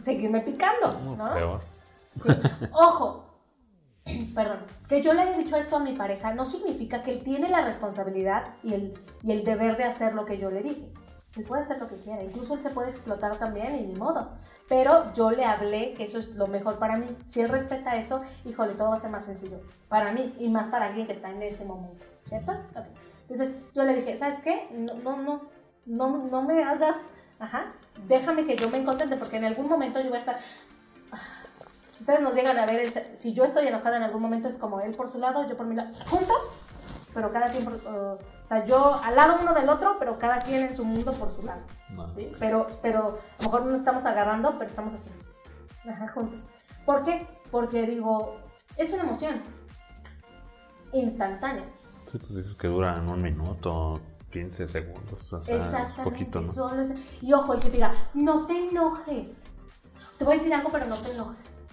[0.00, 1.60] seguirme picando, ¿no?
[2.72, 3.24] Ojo,
[4.34, 7.48] perdón, que yo le haya dicho esto a mi pareja no significa que él tiene
[7.48, 10.92] la responsabilidad y el, y el deber de hacer lo que yo le dije.
[11.38, 14.28] Él puede hacer lo que quiera, incluso él se puede explotar también y ni modo.
[14.68, 17.06] Pero yo le hablé que eso es lo mejor para mí.
[17.26, 20.68] Si él respeta eso, híjole, todo va a ser más sencillo para mí y más
[20.68, 22.52] para alguien que está en ese momento, ¿cierto?
[23.20, 24.68] Entonces yo le dije, ¿sabes qué?
[24.72, 25.42] No, no, no,
[25.86, 26.96] no, no me hagas,
[27.38, 27.72] ajá,
[28.08, 30.38] déjame que yo me contente porque en algún momento yo voy a estar...
[31.92, 34.80] Si ustedes nos llegan a ver, si yo estoy enojada en algún momento es como
[34.80, 36.36] él por su lado, yo por mi lado, juntos,
[37.18, 37.70] pero cada quien uh,
[38.12, 41.32] o sea, yo al lado uno del otro, pero cada quien en su mundo por
[41.32, 41.62] su lado.
[42.14, 42.30] ¿sí?
[42.38, 45.10] Pero, pero a lo mejor no estamos agarrando, pero estamos así.
[45.84, 46.46] Ajá, juntos.
[46.86, 47.26] ¿Por qué?
[47.50, 48.36] Porque digo,
[48.76, 49.42] es una emoción
[50.92, 51.64] instantánea.
[52.12, 54.00] Sí, pues dices que duran un minuto,
[54.30, 55.32] 15 segundos.
[55.32, 56.04] O sea, Exactamente.
[56.04, 56.52] poquito, ¿no?
[56.52, 56.84] Solo
[57.20, 59.42] Y ojo, el que te diga, no te enojes.
[60.18, 61.64] Te voy a decir algo, pero no te enojes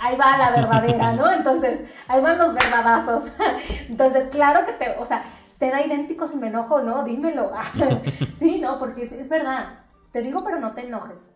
[0.00, 1.30] ahí va la verdadera, ¿no?
[1.32, 3.30] Entonces, ahí van los verdadazos.
[3.88, 5.24] Entonces, claro que te, o sea,
[5.58, 7.04] te da idéntico si me enojo, ¿no?
[7.04, 7.52] Dímelo.
[8.34, 8.78] sí, ¿no?
[8.78, 9.80] Porque es, verdad.
[10.12, 11.32] Te digo, pero no te enojes.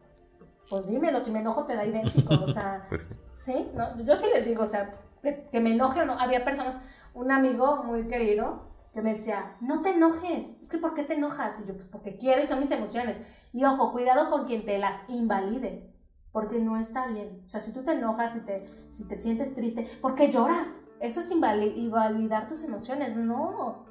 [0.69, 3.71] Pues dímelo, si me enojo te da idéntico, o sea, pues sí.
[3.75, 3.97] ¿no?
[4.03, 4.91] Yo sí les digo, o sea,
[5.23, 6.19] que, me enoje o no.
[6.19, 6.79] Había personas,
[7.15, 11.15] un amigo muy querido, que me decía, no te enojes, es que ¿por qué te
[11.15, 11.61] enojas?
[11.61, 13.21] Y yo, pues porque quiero y son mis emociones.
[13.53, 15.88] Y ojo, cuidado con quien te las invalide,
[16.33, 17.43] porque no está bien.
[17.47, 20.83] O sea, si tú te enojas, si te, si te sientes triste, ¿por qué lloras?
[21.01, 23.87] Eso es invalidar tus emociones, no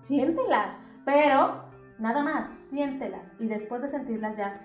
[0.00, 1.64] siéntelas, pero
[1.98, 3.34] nada más, siéntelas.
[3.38, 4.60] Y después de sentirlas ya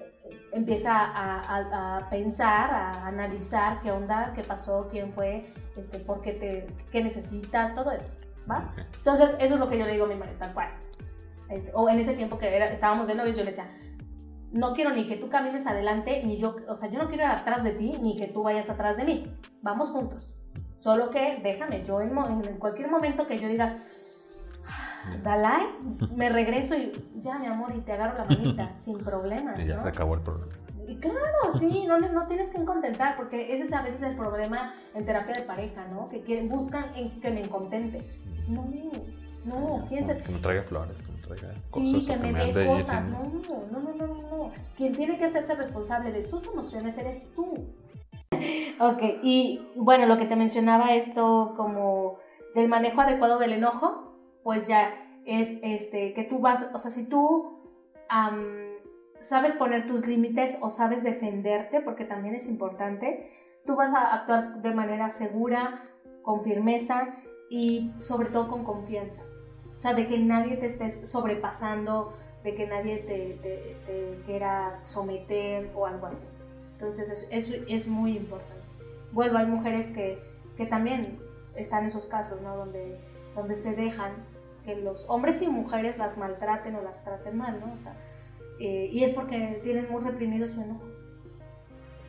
[0.00, 6.32] eh, empieza a, pensar, a analizar qué onda, qué pasó, quién fue, este, por qué,
[6.32, 8.10] te, qué necesitas, todo eso,
[8.50, 8.72] ¿va?
[8.98, 10.68] Entonces, eso es lo que yo le digo a mi marido, tal cual.
[11.48, 13.70] Este, o en ese tiempo que era, estábamos de novios, yo le decía,
[14.52, 17.30] no quiero ni que tú camines adelante, ni yo, o sea, yo no quiero ir
[17.30, 19.36] atrás de ti, ni que tú vayas atrás de mí.
[19.62, 20.34] Vamos juntos.
[20.78, 23.76] Solo que déjame, yo en, en cualquier momento que yo diga,
[25.22, 25.62] Dalai,
[26.14, 29.58] me regreso y ya, mi amor, y te agarro la manita, sin problemas.
[29.58, 30.52] Y ya se acabó el problema.
[30.86, 34.74] Y claro, sí, no, no tienes que contentar, porque ese es a veces el problema
[34.94, 36.08] en terapia de pareja, ¿no?
[36.08, 38.10] Que quieren, buscan en, que me contente.
[38.48, 38.68] No,
[39.44, 40.16] no, ¿quién se...
[40.18, 42.04] Que me traiga flores, que me traiga cosas.
[42.04, 43.08] Sí, que, me, dé cosas.
[43.08, 43.22] No,
[43.70, 44.52] no, no, no, no.
[44.76, 47.74] Quien tiene que hacerse responsable de sus emociones eres tú.
[48.80, 52.18] ok, y bueno, lo que te mencionaba esto como
[52.54, 54.14] del manejo adecuado del enojo,
[54.44, 57.58] pues ya es este, que tú vas, o sea, si tú
[59.20, 63.30] sabes poner tus límites o sabes defenderte, porque también es importante,
[63.64, 65.88] tú vas a actuar de manera segura,
[66.22, 67.16] con firmeza
[67.50, 69.22] y sobre todo con confianza.
[69.76, 72.14] O sea, de que nadie te estés sobrepasando,
[72.44, 76.26] de que nadie te, te, quiera someter o algo así.
[76.74, 78.66] Entonces, eso, es muy importante.
[79.12, 80.18] Vuelvo, hay mujeres que,
[80.56, 81.18] que también
[81.54, 82.56] están en esos casos, ¿no?
[82.56, 82.98] Donde,
[83.34, 84.12] donde se dejan
[84.64, 87.72] que los hombres y mujeres las maltraten o las traten mal, ¿no?
[87.72, 87.94] O sea,
[88.60, 90.84] eh, y es porque tienen muy reprimido su enojo.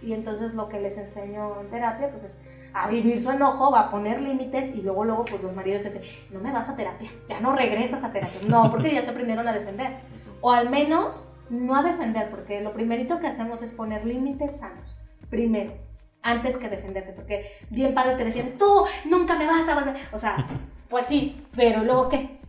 [0.02, 2.42] Y entonces lo que les enseño en terapia, pues es
[2.74, 6.02] a vivir su enojo, va a poner límites y luego, luego, pues los maridos dicen,
[6.32, 8.42] no me vas a terapia, ya no regresas a terapia.
[8.48, 9.98] No, porque ya se aprendieron a defender.
[10.42, 14.98] O al menos no a defender, porque lo primerito que hacemos es poner límites sanos.
[15.30, 15.74] Primero,
[16.22, 19.96] antes que defenderte, porque bien padre te defiendes, tú nunca me vas a volver.
[20.12, 20.46] O sea,
[20.90, 22.44] pues sí, pero luego qué?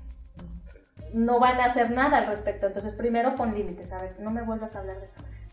[1.14, 2.66] no van a hacer nada al respecto.
[2.66, 3.93] Entonces, primero pon límites.
[3.93, 5.45] A ver, no me vuelvas a hablar de esa manera.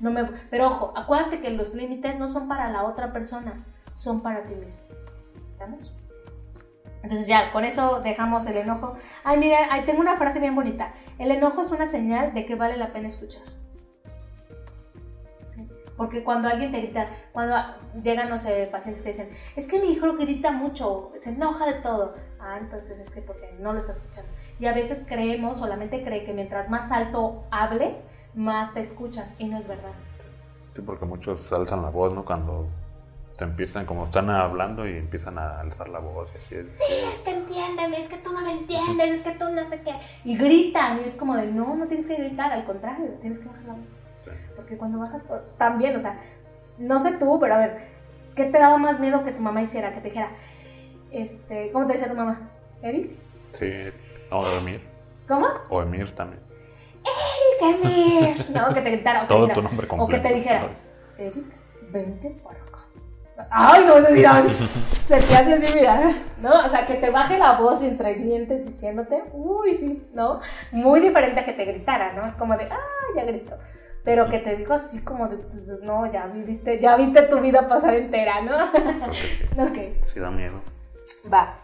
[0.00, 4.22] No me, pero ojo, acuérdate que los límites no son para la otra persona, son
[4.22, 4.82] para ti mismo.
[5.44, 5.94] ¿Estamos?
[7.02, 8.94] Entonces ya, con eso dejamos el enojo.
[9.24, 10.92] Ay, mira, ahí tengo una frase bien bonita.
[11.18, 13.42] El enojo es una señal de que vale la pena escuchar.
[15.44, 15.68] ¿Sí?
[15.96, 17.56] Porque cuando alguien te grita, cuando
[18.00, 21.80] llegan, no sé, pacientes que dicen, es que mi hijo grita mucho, se enoja de
[21.80, 22.14] todo.
[22.38, 24.30] Ah, entonces es que porque no lo está escuchando.
[24.60, 29.34] Y a veces creemos, solamente cree que mientras más alto hables, más te escuchas.
[29.38, 29.92] Y no es verdad.
[30.74, 32.24] Sí, porque muchos alzan la voz, ¿no?
[32.24, 32.66] Cuando
[33.42, 36.32] te empiezan, como están hablando y empiezan a alzar la voz.
[36.32, 36.70] Así es.
[36.70, 39.82] Sí, es que entiéndeme, es que tú no me entiendes, es que tú no sé
[39.82, 39.94] qué.
[40.24, 43.48] Y gritan, y es como de, no, no tienes que gritar, al contrario, tienes que
[43.48, 43.96] bajar la voz.
[44.54, 45.24] Porque cuando bajas,
[45.58, 46.20] también, o sea,
[46.78, 47.78] no sé tú, pero a ver,
[48.36, 49.92] ¿qué te daba más miedo que tu mamá hiciera?
[49.92, 50.28] Que te dijera,
[51.10, 52.48] este, ¿cómo te decía tu mamá?
[52.80, 53.10] ¿Eric?
[53.58, 53.72] Sí,
[54.30, 54.80] o Emir.
[55.26, 55.48] ¿Cómo?
[55.68, 56.40] O Emir también.
[57.02, 58.50] ¡Eric, Emir!
[58.50, 59.18] No, que te gritara.
[59.18, 60.22] O que Todo dijera, tu nombre O completo.
[60.22, 60.68] que te dijera,
[61.18, 61.46] Eric,
[61.90, 62.71] vente acá.
[63.50, 66.12] Ay, no, eso sí, no, se te hace así, mira.
[66.38, 70.40] No, o sea, que te baje la voz entre dientes diciéndote, uy, sí, ¿no?
[70.72, 72.26] Muy diferente a que te gritara, ¿no?
[72.26, 72.76] Es como de, ah,
[73.16, 73.56] ya gritó.
[74.04, 75.38] Pero que te dijo así como de,
[75.82, 78.70] no, ya viviste, ya viste tu vida pasar entera, ¿no?
[78.72, 79.48] Creo que sí.
[80.02, 80.60] ok, Sí, da miedo.
[81.32, 81.58] va.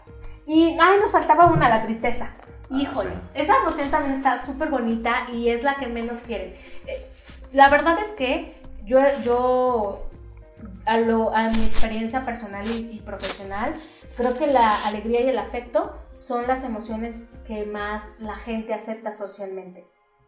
[0.45, 2.29] Y, ay, nos faltaba una, la tristeza.
[2.71, 3.15] Ah, Híjole, sí.
[3.41, 6.53] esa emoción también está súper bonita y es la que menos quieren.
[6.87, 7.05] Eh,
[7.51, 8.55] La verdad es que
[8.85, 10.08] yo, yo
[10.85, 13.73] a, lo, a mi experiencia personal y, y profesional,
[14.17, 19.11] creo que la alegría y el afecto son las emociones que más la gente acepta
[19.11, 19.85] socialmente.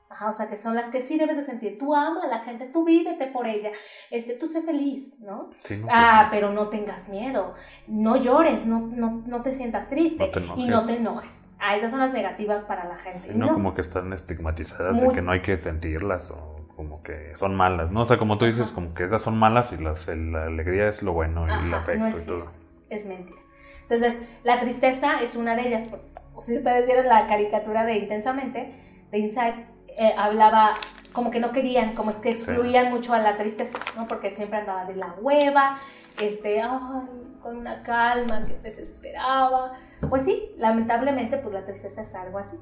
[0.09, 1.77] Ajá, o sea, que son las que sí debes de sentir.
[1.79, 3.71] Tú ama a la gente, tú vívete por ella,
[4.09, 5.51] este, tú sé feliz, ¿no?
[5.63, 6.27] Sí, no, pues Ah, sí.
[6.31, 7.53] pero no tengas miedo,
[7.87, 11.45] no llores, no, no, no te sientas triste No te y no te enojes.
[11.59, 13.29] Ah, esas son las negativas para la gente.
[13.31, 13.53] Sí, no, no.
[13.53, 17.55] como que están estigmatizadas Muy- de que no hay que sentirlas o como que son
[17.55, 18.01] malas, ¿no?
[18.01, 21.03] O sea, como tú dices, como que esas son malas y las, la alegría es
[21.03, 22.41] lo bueno y el Ajá, afecto no y es todo.
[22.41, 22.59] cierto,
[22.89, 23.41] es mentira.
[23.83, 25.83] Entonces, la tristeza es una de ellas.
[25.83, 26.01] Por-
[26.41, 28.69] Si ustedes vieron la caricatura de Intensamente,
[29.11, 29.65] de Inside,
[29.97, 30.73] eh, hablaba
[31.13, 34.07] como que no querían, como que excluían mucho a la tristeza, ¿no?
[34.07, 35.77] Porque siempre andaba de la hueva,
[36.21, 37.07] este, ay,
[37.41, 39.73] con una calma que desesperaba.
[40.09, 42.57] Pues sí, lamentablemente, pues la tristeza es algo así.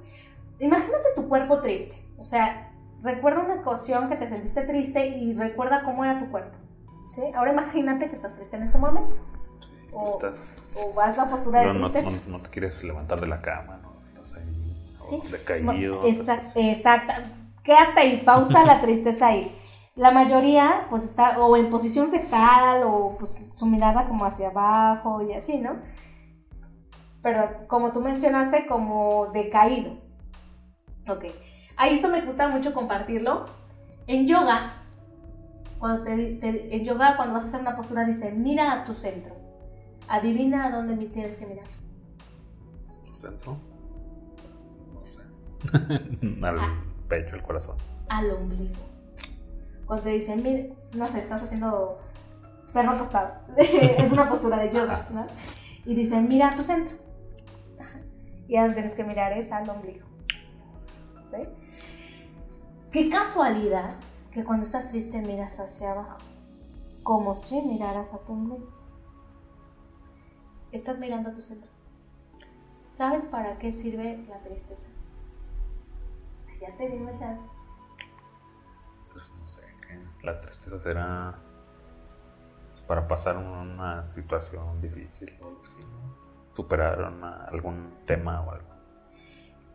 [0.60, 2.72] Imagínate tu cuerpo triste, o sea,
[3.02, 6.58] recuerda una ocasión que te sentiste triste y recuerda cómo era tu cuerpo.
[7.12, 7.22] ¿sí?
[7.36, 9.16] Ahora imagínate que estás triste en este momento.
[9.91, 10.39] O, Estás-
[10.76, 12.18] o vas la postura de no, no, tristeza.
[12.30, 13.93] no- no te quieres levantar de la cama, ¿no?
[14.08, 15.22] Estás ahí Sí.
[15.32, 16.06] decaído.
[16.06, 17.14] Exacto, exacto.
[17.64, 19.56] Quédate ahí, pausa la tristeza ahí.
[19.95, 25.22] La mayoría, pues está o en posición fetal o pues su mirada como hacia abajo
[25.24, 25.78] y así, ¿no?
[27.22, 29.93] Pero como tú mencionaste, como decaído.
[31.08, 31.26] Ok.
[31.82, 33.45] Ahí esto me gusta mucho compartirlo.
[34.05, 34.73] En yoga,
[35.80, 38.93] cuando te- te- en yoga, cuando vas a hacer una postura, dice, mira a tu
[38.93, 39.34] centro.
[40.09, 41.67] Adivina a dónde tienes que mirar.
[43.05, 43.57] ¿Tu centro?
[44.93, 45.21] No sé.
[46.45, 46.84] Al Ah.
[47.07, 47.77] pecho, al corazón.
[48.09, 48.75] al ombligo.
[49.86, 51.99] Cuando te dicen, mire, no sé, estás haciendo
[52.73, 53.32] perro acostado.
[53.57, 55.27] es una postura de yoga, ¿no?
[55.86, 56.97] Y dicen, mira a tu centro.
[58.49, 60.05] Y a donde tienes que mirar es al ombligo.
[61.25, 61.38] ¿Sí?
[62.91, 63.95] Qué casualidad
[64.31, 66.17] que cuando estás triste miras hacia abajo.
[67.03, 68.67] Como si miraras a tu ombligo.
[70.71, 71.69] Estás mirando a tu centro.
[72.89, 74.89] ¿Sabes para qué sirve la tristeza?
[76.61, 77.39] Ya te di muchas.
[79.11, 81.39] Pues no sé, que la tristeza será
[82.71, 88.67] pues, para pasar una situación difícil o superar una- algún tema o algo.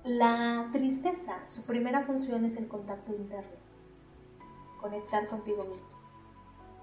[0.04, 3.56] La tristeza, su primera función es el contacto interno,
[4.78, 5.88] conectar contigo mismo.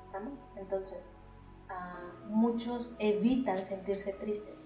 [0.03, 0.39] ¿Estamos?
[0.57, 1.11] Entonces,
[1.69, 1.99] ah,
[2.29, 4.65] muchos evitan sentirse tristes,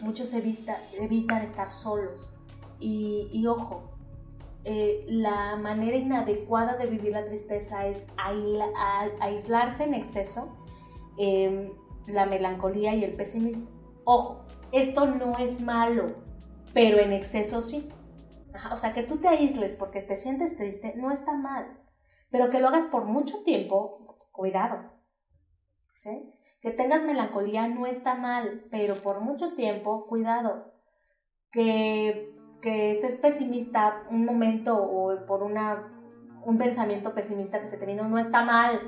[0.00, 2.30] muchos evita- evitan estar solos.
[2.78, 3.90] Y, y ojo,
[4.64, 8.06] eh, la manera inadecuada de vivir la tristeza es
[9.20, 10.48] aislarse en exceso,
[11.18, 11.72] eh,
[12.06, 13.66] la melancolía y el pesimismo.
[14.04, 16.14] Ojo, esto no es malo,
[16.72, 17.88] pero en exceso sí.
[18.72, 21.78] O sea, que tú te aísles porque te sientes triste no está mal,
[22.30, 24.92] pero que lo hagas por mucho tiempo, cuidado.
[25.94, 26.32] ¿Sí?
[26.60, 30.72] Que tengas melancolía no está mal, pero por mucho tiempo, cuidado.
[31.52, 35.92] Que, que estés pesimista un momento o por una,
[36.44, 38.80] un pensamiento pesimista que se te no está mal,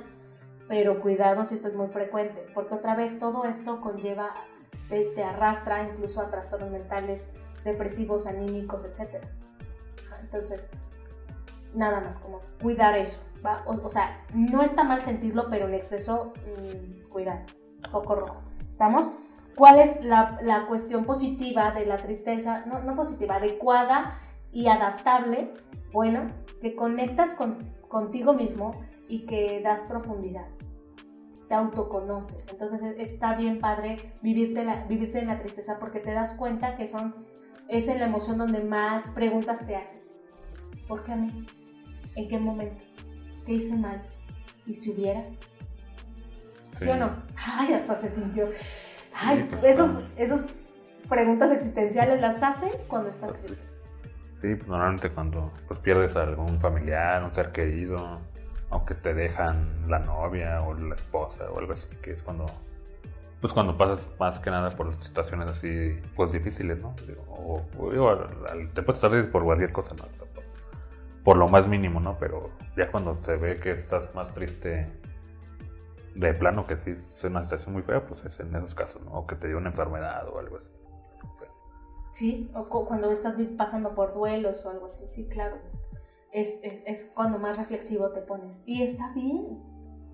[0.69, 4.35] pero cuidado si esto es muy frecuente, porque otra vez todo esto conlleva,
[4.89, 7.31] te arrastra incluso a trastornos mentales,
[7.65, 9.25] depresivos, anímicos, etc.
[10.21, 10.69] Entonces,
[11.75, 13.63] nada más como cuidar eso, ¿va?
[13.67, 17.41] O, sea, no está mal sentirlo, pero en exceso, mmm, cuidado,
[17.91, 18.43] foco rojo.
[18.71, 19.11] ¿Estamos?
[19.57, 22.65] ¿Cuál es la, la cuestión positiva de la tristeza?
[22.67, 24.19] No, no positiva, adecuada
[24.51, 25.53] y adaptable.
[25.93, 26.29] Bueno,
[26.63, 27.59] que conectas con,
[27.89, 28.71] contigo mismo
[29.09, 30.47] y que das profundidad.
[31.49, 32.49] Te autoconoces.
[32.49, 36.77] Entonces es- está bien padre vivirte, la, vivirte en la tristeza porque te das cuenta
[36.77, 37.15] que son,
[37.73, 40.21] es en la emoción donde más preguntas te haces.
[40.87, 41.47] ¿Por qué a mí?
[42.15, 42.85] ¿En qué momento?
[43.47, 44.03] ¿Qué hice mal?
[44.67, 45.23] ¿Y si hubiera?
[46.73, 47.11] ¿Sí, o no?
[47.59, 48.47] Ay, hasta se sintió.
[49.19, 49.79] Ay, pues,
[50.17, 50.47] esos,
[51.09, 53.67] preguntas existenciales las haces cuando estás triste.
[54.41, 58.21] Sí, pues normalmente cuando pues, pierdes a algún familiar, un ser querido,
[58.69, 62.45] o que te dejan la novia o la esposa o algo así, que es cuando
[63.43, 66.95] pues cuando pasas más que nada por situaciones así pues difíciles, ¿no?
[67.29, 70.05] O, o al- al- te puedes estar por cualquier cosa, ¿no?
[71.25, 72.17] Por, lo más mínimo, ¿no?
[72.19, 74.87] Pero ya cuando se ve que estás más triste
[76.15, 79.11] de plano, que sí es una situación muy fea, pues es en esos casos, ¿no?
[79.13, 80.71] O que te dio una enfermedad o algo así.
[82.13, 85.57] Sí, o cu- cuando estás pasando por duelos o algo así, sí, claro.
[86.31, 88.63] Es, es, es cuando más reflexivo te pones.
[88.67, 89.59] Y está bien,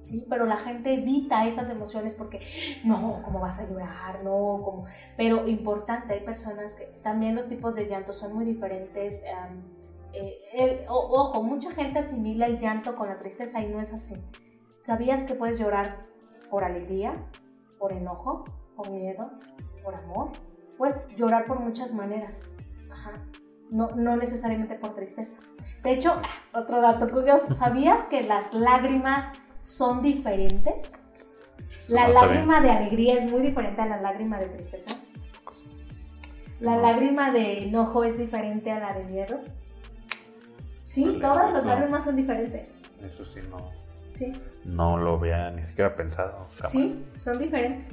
[0.01, 0.27] ¿sí?
[0.29, 2.41] Pero la gente evita esas emociones porque,
[2.85, 4.23] no, ¿cómo vas a llorar?
[4.25, 4.85] No, ¿cómo?
[5.17, 9.23] Pero importante, hay personas que también los tipos de llanto son muy diferentes.
[9.37, 9.63] am,
[10.13, 13.93] eh, el- o- ojo, mucha gente asimila el llanto con la tristeza y no es
[13.93, 14.17] así.
[14.83, 16.01] ¿Sabías que puedes llorar
[16.51, 17.13] por alegría,
[17.79, 18.45] por enojo,
[18.75, 19.31] por miedo,
[19.85, 20.31] por amor?
[20.79, 22.41] Puedes llorar por muchas maneras.
[22.91, 23.13] Ajá.
[23.71, 25.37] No, no necesariamente por tristeza.
[25.83, 29.31] De hecho, ah, otro dato curioso, ¿sabías que las lágrimas
[29.61, 30.93] son diferentes?
[31.89, 34.91] La No lágrima de alegría es muy diferente a la lágrima de tristeza.
[36.61, 39.41] La lágrima de enojo es diferente a la de miedo.
[40.85, 42.75] Sí, todas las eso- lágrimas son diferentes.
[43.03, 43.71] Eso sí, no,
[44.15, 44.33] Sí,
[44.65, 46.49] no lo había ni siquiera pensado.
[46.57, 46.73] jamás.
[46.73, 47.91] sí, son diferentes.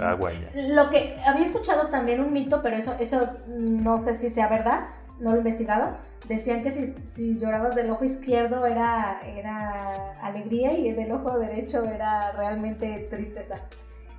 [0.00, 0.62] Agua ya.
[0.74, 4.88] Lo que había escuchado también un mito, pero eso, eso no sé si sea verdad,
[5.20, 5.96] no lo he investigado.
[6.28, 11.84] Decían que si, si llorabas del ojo izquierdo era, era alegría y del ojo derecho
[11.84, 13.56] era realmente tristeza.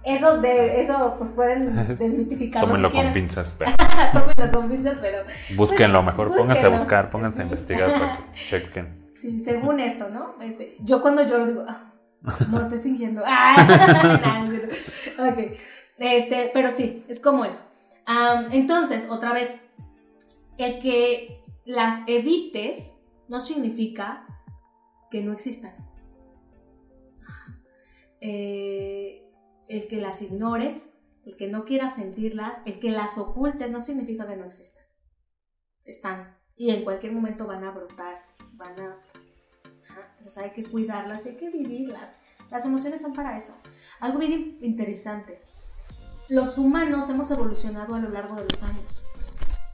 [0.03, 3.13] Eso, de, eso pues pueden desmitificarlo Tómenlo si con quieren.
[3.27, 3.71] pinzas, pero
[4.13, 5.17] Tómenlo con pinzas, pero
[5.57, 7.49] búsquenlo mejor, pónganse a buscar, pónganse a Sí.
[7.49, 9.11] investigar para que chequen.
[9.15, 10.35] sí, según esto, ¿no?
[10.41, 11.91] Este, yo cuando lloro digo, ah,
[12.49, 13.21] no estoy fingiendo.
[13.25, 14.47] Ah,
[15.17, 15.37] no ok,
[15.97, 17.63] este, pero sí, es como eso.
[18.05, 19.57] Am, entonces, otra vez,
[20.57, 22.95] el que las evites
[23.27, 24.25] no significa
[25.11, 25.75] que no existan.
[28.21, 29.29] Eh,
[29.67, 34.25] el que las ignores, el que no quieras sentirlas, el que las ocultes no significa
[34.25, 34.83] que no existan.
[35.83, 36.37] Están.
[36.55, 38.97] Y en cualquier momento van a brotar, van a...
[40.17, 42.15] Entonces hay que cuidarlas y hay que vivirlas.
[42.49, 43.53] Las emociones son para eso.
[43.99, 45.41] Algo bien in- interesante.
[46.29, 49.03] Los humanos hemos evolucionado a lo largo de los años.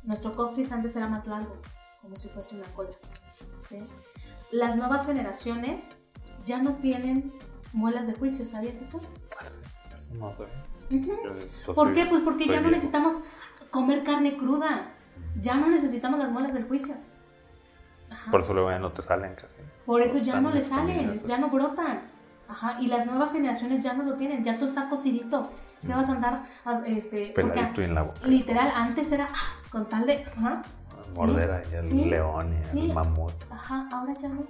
[0.03, 1.55] Nuestro coxis antes era más largo,
[2.01, 2.91] como si fuese una cola.
[3.63, 3.83] ¿sí?
[4.51, 5.91] Las nuevas generaciones
[6.45, 7.33] ya no tienen
[7.71, 8.99] muelas de juicio, ¿sabías eso?
[9.95, 11.73] Eso no sé.
[11.73, 12.05] ¿Por qué?
[12.05, 13.15] Pues porque ya no necesitamos
[13.71, 14.89] comer carne cruda.
[15.39, 16.95] Ya no necesitamos las muelas del juicio.
[18.09, 18.29] Ajá.
[18.29, 19.55] Por eso luego ya no te salen casi.
[19.85, 22.12] Por eso ya no le salen, ya no brotan.
[22.53, 25.49] Ajá, y las nuevas generaciones ya no lo tienen, ya todo está cocidito.
[25.81, 26.43] ¿Qué vas a andar?
[26.65, 28.27] a- este, Peladito en la boca.
[28.27, 30.23] literal, antes era ah, con tal de.
[30.37, 30.61] Ajá,
[31.15, 32.79] Mordera y el sí, león y sí.
[32.85, 33.33] el mamut.
[33.51, 34.45] ajá, ahora ya no.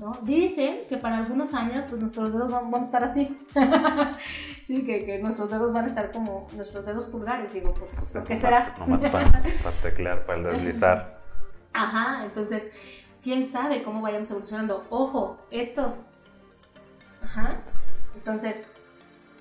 [0.00, 0.12] ¿no?
[0.22, 3.36] Dicen que para algunos años, pues nuestros dedos van, van a estar así.
[4.66, 7.52] sí, que, que nuestros dedos van a estar como nuestros dedos pulgares.
[7.52, 8.74] Digo, pues, ¿por qué será?
[8.78, 9.42] Para, para
[9.82, 11.18] teclear, para deslizar.
[11.72, 12.68] Ajá, entonces,
[13.22, 14.84] quién sabe cómo vayamos evolucionando.
[14.90, 16.02] Ojo, estos.
[17.22, 17.60] Ajá.
[18.14, 18.62] Entonces,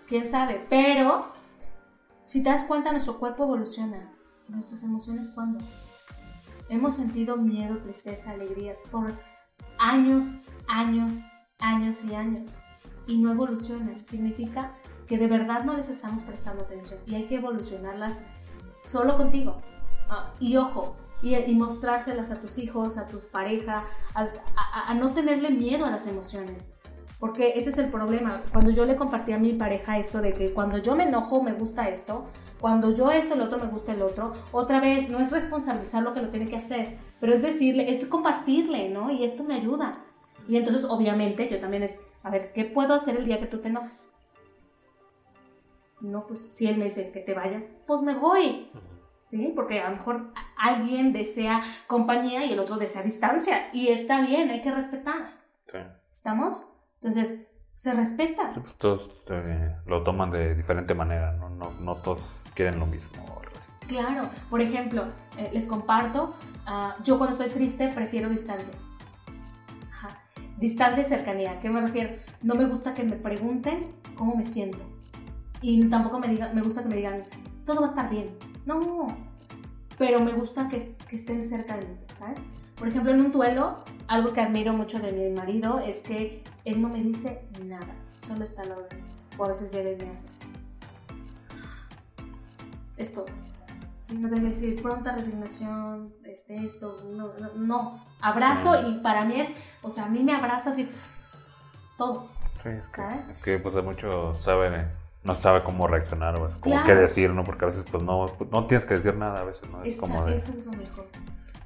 [0.07, 0.65] quién sabe.
[0.69, 1.31] Pero,
[2.23, 4.09] si te das cuenta, nuestro cuerpo evoluciona.
[4.47, 5.63] Nuestras emociones, ¿cuándo?
[6.69, 9.13] Hemos sentido miedo, tristeza, alegría por
[9.77, 11.25] años, años,
[11.59, 12.59] años y años.
[13.07, 14.03] Y no evolucionan.
[14.05, 14.73] Significa
[15.07, 16.99] que de verdad no les estamos prestando atención.
[17.05, 18.19] Y hay que evolucionarlas
[18.83, 19.61] solo contigo.
[20.09, 25.85] Ah, y ojo, y, mostrárselas a tus hijos, a tus pareja, a no tenerle miedo
[25.85, 26.76] a las emociones.
[27.19, 28.43] Porque ese es el problema.
[28.51, 31.53] Cuando yo le compartí a mi pareja esto de que cuando yo me enojo me
[31.53, 32.25] gusta esto,
[32.59, 36.13] cuando yo esto, el otro me gusta el otro, otra vez no es responsabilizar lo
[36.13, 39.11] que lo tiene que hacer, pero es decirle, es compartirle, ¿no?
[39.11, 39.97] Y esto me ayuda.
[40.47, 43.59] Y entonces, obviamente, yo también es, a ver, ¿qué puedo hacer el día que tú
[43.59, 44.11] te enojas?
[45.99, 48.69] No, pues si él me dice que te vayas, pues me voy.
[49.27, 49.51] ¿sí?
[49.55, 53.69] Porque a lo mejor alguien desea compañía y el otro desea distancia.
[53.73, 55.31] Y está bien, hay que respetar.
[55.71, 55.77] Sí.
[56.11, 56.65] ¿Estamos?
[57.01, 58.53] Entonces, se respeta.
[58.53, 61.49] Sí, pues todos eh, lo toman de diferente manera, ¿no?
[61.49, 62.21] No, no todos
[62.53, 63.23] quieren lo mismo.
[63.87, 65.05] Claro, por ejemplo,
[65.37, 66.33] eh, les comparto,
[66.65, 68.73] ah, yo cuando estoy triste prefiero distancia.
[69.91, 70.19] Ajá.
[70.57, 72.15] Distancia y cercanía, ¿a qué me refiero?
[72.41, 74.83] No me gusta que me pregunten cómo me siento.
[75.61, 77.23] Y tampoco me, diga, me gusta que me digan,
[77.65, 78.37] todo va a estar bien.
[78.65, 79.07] No,
[79.97, 82.45] pero me gusta que, que estén cerca de mí, ¿sabes?
[82.77, 86.81] Por ejemplo, en un duelo, algo que admiro mucho de mi marido es que él
[86.81, 87.87] no me dice nada,
[88.21, 89.03] solo está al lado de mí.
[89.37, 90.37] O a veces llega y me haces.
[92.97, 93.25] Es todo.
[94.01, 98.05] Sí, no tengo que decir pronta resignación, este, esto, no, no, no.
[98.21, 99.51] Abrazo y para mí es,
[99.81, 100.87] o sea, a mí me abrazas y
[101.97, 102.29] todo.
[102.63, 103.27] Sí, es que, ¿Sabes?
[103.27, 104.87] es que pues mucho sabe,
[105.23, 107.43] no sabe cómo reaccionar o es como qué decir, ¿no?
[107.43, 110.01] Porque a veces pues no, no tienes que decir nada, a veces no es Esa-
[110.01, 110.35] como de...
[110.35, 111.05] Eso es lo mejor.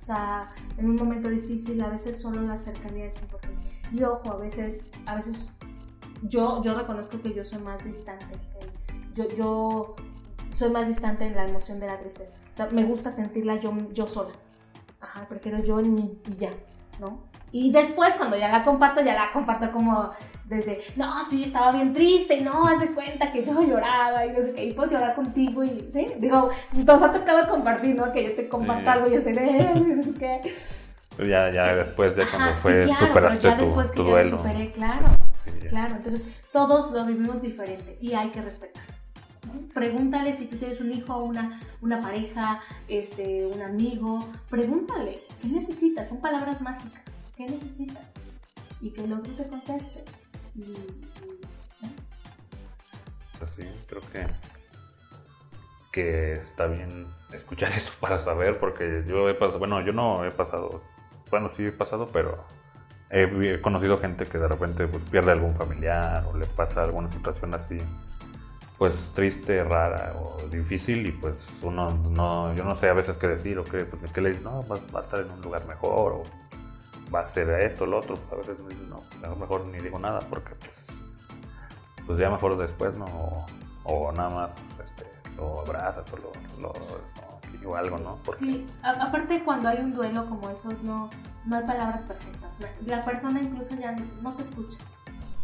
[0.01, 3.67] O sea, en un momento difícil a veces solo la cercanía es importante.
[3.91, 5.49] Y ojo, a veces, a veces
[6.23, 8.35] yo, yo reconozco que yo soy más distante.
[9.13, 9.95] Yo, yo
[10.53, 12.37] soy más distante en la emoción de la tristeza.
[12.51, 14.31] O sea, me gusta sentirla yo, yo sola.
[14.99, 16.53] Ajá, prefiero yo en mí y ya,
[16.99, 17.30] ¿no?
[17.53, 20.09] Y después, cuando ya la comparto, ya la comparto como
[20.45, 24.31] desde, no, sí, estaba bien triste, y no, haz de cuenta que yo lloraba y
[24.31, 26.05] no sé qué, y puedo llorar contigo, y, ¿sí?
[26.19, 28.11] Digo, nos ha tocado compartir, ¿no?
[28.11, 28.87] Que yo te comparto Sí.
[28.89, 30.41] algo y estoy de, "Eh", no sé qué.
[31.17, 33.97] Pero ya, ya después de cuando Ajá, fue, sí, claro, superaste ya tu, después que
[33.97, 34.29] tu ya duelo.
[34.31, 35.05] lo superé, claro,
[35.45, 35.69] Sí, ya.
[35.69, 35.95] claro.
[35.97, 38.83] Entonces, todos lo vivimos diferente y hay que respetar.
[39.73, 44.25] Pregúntale si tú tienes un hijo, una, una pareja, este, un amigo.
[44.49, 46.07] Pregúntale, ¿qué necesitas?
[46.09, 47.20] Son palabras mágicas.
[47.41, 48.13] ¿Qué necesitas?
[48.81, 50.05] Y que el otro te conteste.
[50.53, 50.73] Y,
[51.81, 51.89] ya.
[53.39, 54.27] Pues sí, creo que,
[55.91, 60.29] que está bien escuchar eso para saber, porque yo he pasado, bueno, yo no he
[60.29, 60.83] pasado,
[61.31, 62.45] bueno, sí he pasado, pero
[63.09, 67.55] he, conocido gente que de repente pues, pierde algún familiar o le pasa alguna situación
[67.55, 67.79] así,
[68.77, 71.33] pues triste, rara o difícil y pues
[71.63, 74.43] uno no, yo no sé a veces qué decir o qué, pues, qué le dices,
[74.43, 76.40] no, va, va a estar en un lugar mejor o
[77.13, 78.57] va a ser esto, lo otro, a veces
[78.89, 80.87] no, a lo mejor ni digo nada porque pues
[82.05, 83.05] pues ya mejor después, ¿no?
[83.05, 83.45] O,
[83.85, 84.49] o nada más
[84.83, 85.05] este,
[85.37, 86.31] lo abrazas o lo,
[86.61, 88.17] lo- o- o algo, ¿no?
[88.37, 91.09] Sí, aparte cuando hay un duelo como esos, no,
[91.45, 92.57] no hay palabras perfectas.
[92.85, 94.77] La persona incluso ya no te escucha.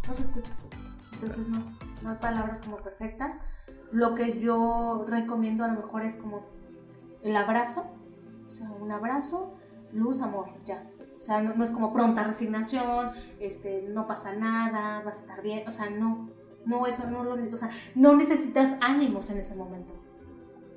[0.08, 0.52] No se escucha.
[1.14, 1.60] Entonces no,
[2.02, 3.40] no hay palabras como perfectas.
[3.92, 6.46] Lo que yo recomiendo a lo mejor es como
[7.24, 7.86] el abrazo.
[8.46, 9.54] O sea, un abrazo,
[9.92, 10.84] luz, amor, ya.
[11.28, 13.10] O sea, no, no es como pronta resignación,
[13.42, 15.68] este, no pasa nada, vas a estar bien.
[15.68, 16.30] O sea, no,
[16.66, 19.94] no, eso no lo, o sea, no necesitas ánimos en ese momento.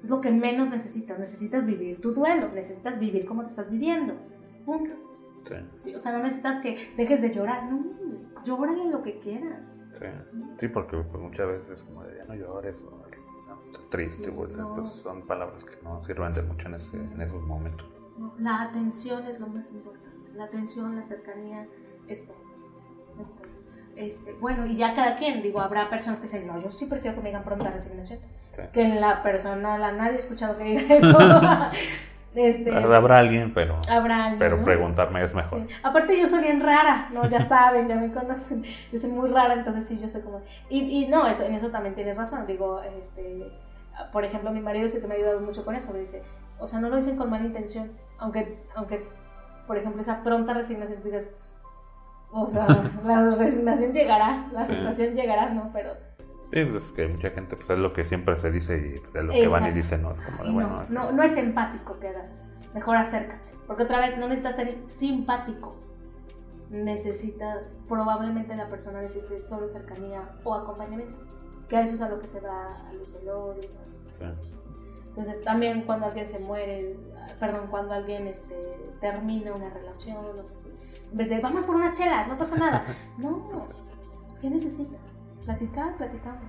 [0.03, 1.21] Es lo que menos necesitas.
[1.21, 4.15] Necesitas vivir tu duelo, necesitas vivir como te estás viviendo.
[4.65, 4.93] Punto.
[5.47, 7.71] sí, Sí, o sea, no necesitas que dejes de llorar.
[7.71, 7.85] No,
[8.45, 9.77] llórale lo que quieras.
[10.01, 10.07] sí,
[10.59, 13.05] sí, porque pues, muchas veces como de ya no llores o no,
[13.67, 14.75] estás triste, Sí, pues, no.
[14.75, 17.87] pues, son palabras que no sirven de mucho en, ese- en esos momentos.
[18.19, 18.35] ¿no?
[18.39, 20.10] La atención es lo más importante.
[20.35, 21.67] La atención, la cercanía,
[22.09, 22.35] esto.
[23.21, 23.43] Esto.
[23.97, 27.17] Este, bueno, y ya cada quien, digo, habrá personas que dicen, no, yo sí prefiero
[27.17, 28.19] que me digan pronta resignación.
[28.57, 28.63] Sí.
[28.73, 31.19] Que la persona, la nadie ha escuchado que diga eso.
[32.35, 34.65] este, Habrá alguien, pero, habrá alguien, pero ¿no?
[34.65, 35.61] preguntarme es mejor.
[35.61, 35.75] Sí.
[35.83, 37.29] Aparte yo soy bien rara, ¿no?
[37.29, 38.65] Ya saben, ya me conocen.
[38.93, 40.41] Yo soy muy rara, entonces sí, yo soy como...
[40.69, 42.47] Y, y no, eso, en eso también tienes razón.
[42.47, 43.53] Digo, este...
[44.13, 45.93] Por ejemplo, mi marido es el que me ha ayudado mucho con eso.
[45.93, 46.23] Me dice,
[46.59, 47.91] o sea, no lo dicen con mala intención.
[48.19, 49.07] Aunque, aunque
[49.71, 51.31] por ejemplo, esa pronta resignación, digas,
[52.33, 52.67] o sea,
[53.05, 54.73] la resignación llegará, la Sí.
[54.73, 55.71] aceptación llegará, ¿no?
[55.73, 55.93] Pero
[56.53, 59.15] Sí, pues es que mucha gente pues es lo que siempre se dice y pues,
[59.15, 59.75] es lo que van y Exacto.
[59.77, 60.11] dicen, ¿no?
[60.11, 62.49] Es como de, no, bueno, no, no es empático que hagas eso.
[62.75, 63.55] Mejor acércate.
[63.69, 65.77] Porque otra vez no necesitas ser simpático.
[66.71, 71.17] Necesita, probablemente la persona necesite solo cercanía o acompañamiento.
[71.69, 73.73] Que a eso es a lo que se va a los velorios.
[74.21, 74.37] ¿no?
[74.37, 74.51] sí.
[75.11, 76.97] Entonces también cuando alguien se muere,
[77.39, 78.55] perdón, cuando alguien este,
[79.01, 80.73] termina una relación o lo que sea,
[81.11, 82.85] en vez de vamos por unas chelas, no pasa nada.
[83.19, 83.69] No,
[84.41, 85.01] ¿qué necesitas?
[85.45, 86.43] Platicar, platicamos.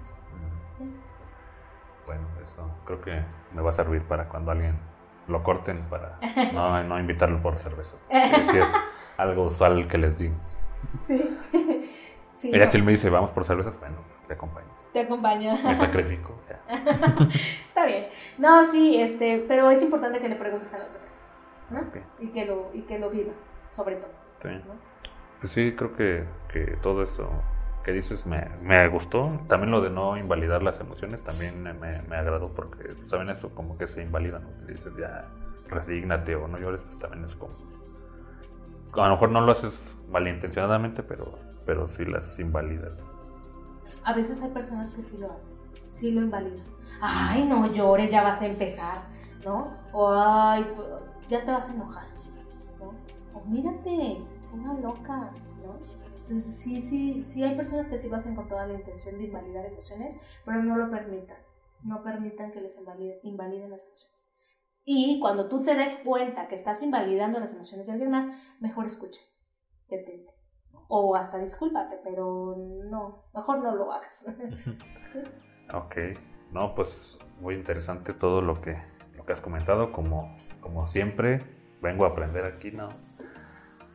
[0.79, 0.85] Ya.
[2.05, 3.23] Bueno, eso creo que
[3.53, 4.77] me va a servir para cuando alguien
[5.27, 6.19] lo corten para
[6.53, 7.99] no, no invitarlo por cervezas.
[8.09, 8.67] Sí, es
[9.17, 10.35] algo usual que les digo.
[11.03, 11.37] Sí.
[12.37, 14.80] sí Ella no, si él me dice vamos por cervezas, bueno, pues te acompaño.
[14.93, 15.55] Te acompaña.
[15.63, 16.35] Me sacrifico.
[17.65, 18.07] Está bien.
[18.37, 21.23] No, sí, este, pero es importante que le preguntes a la otra persona,
[21.69, 22.25] ¿no?
[22.25, 23.33] Y que lo, y que lo viva,
[23.71, 24.11] sobre todo.
[24.41, 24.49] Sí.
[24.49, 24.73] ¿no?
[25.39, 27.29] Pues sí, creo que, que todo eso
[27.83, 29.41] que dices me, me gustó.
[29.47, 33.53] También lo de no invalidar las emociones también me, me agradó porque pues, también eso
[33.55, 34.49] como que se invalida, ¿no?
[34.67, 35.27] Dices ya
[35.67, 37.55] resígnate o no llores, pues también es como...
[38.93, 42.99] A lo mejor no lo haces malintencionadamente, pero, pero sí las invalidas.
[44.03, 45.55] A veces hay personas que sí lo hacen,
[45.89, 46.65] sí lo invalidan.
[47.01, 49.03] Ay, no llores, ya vas a empezar,
[49.45, 49.71] ¿no?
[49.93, 50.87] O ay, pues,
[51.29, 52.07] ya te vas a enojar,
[52.79, 52.93] ¿no?
[53.33, 54.21] O mírate,
[54.53, 55.31] una loca,
[55.63, 55.75] ¿no?
[56.21, 59.25] Entonces sí, sí, sí hay personas que sí lo hacen con toda la intención de
[59.25, 60.15] invalidar emociones,
[60.45, 61.37] pero no lo permitan.
[61.83, 64.21] No permitan que les invaliden, invaliden las emociones.
[64.83, 68.27] Y cuando tú te des cuenta que estás invalidando las emociones de alguien más,
[68.59, 69.21] mejor escucha.
[69.89, 70.40] Detente.
[70.93, 72.55] O hasta discúlpate, pero
[72.89, 74.25] no, mejor no lo hagas.
[75.73, 75.95] Ok,
[76.51, 78.77] no, pues muy interesante todo lo que,
[79.15, 81.39] lo que has comentado, como, como siempre,
[81.81, 82.89] vengo a aprender aquí, ¿no?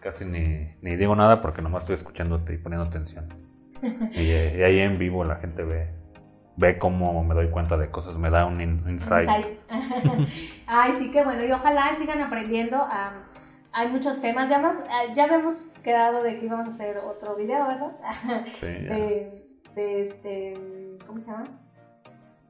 [0.01, 3.29] Casi ni, ni digo nada porque nomás estoy escuchándote y poniendo atención.
[4.15, 5.91] Y, y ahí en vivo la gente ve,
[6.57, 9.29] ve cómo me doy cuenta de cosas, me da un in- insight.
[9.29, 9.59] Insight.
[10.67, 12.77] Ay, sí que bueno, y ojalá sigan aprendiendo.
[12.79, 13.15] am,
[13.77, 17.37] hay muchos temas, ya, más, ah, ya habíamos quedado de que íbamos a hacer otro
[17.37, 17.93] video, ¿verdad?
[18.59, 20.55] Sí, de, de este,
[21.07, 21.45] ¿cómo se llama?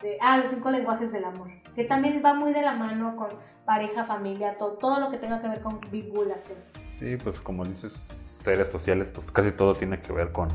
[0.00, 3.30] De, ah, los cinco lenguajes del amor, que también va muy de la mano con
[3.64, 6.58] pareja, familia, todo, todo lo que tenga que ver con vinculación.
[7.00, 7.94] Sí, pues como dices,
[8.44, 10.48] seres sociales, pues casi todo tiene que ver con,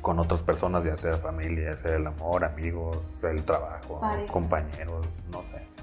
[0.00, 4.32] con otras personas, ya sea familia, ya sea el amor, amigos, el trabajo, Pareja.
[4.32, 5.73] compañeros, no sé.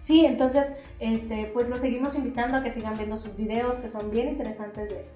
[0.00, 4.10] Sí, entonces, este, pues los seguimos invitando a que sigan viendo sus videos, que son
[4.10, 5.06] bien interesantes de,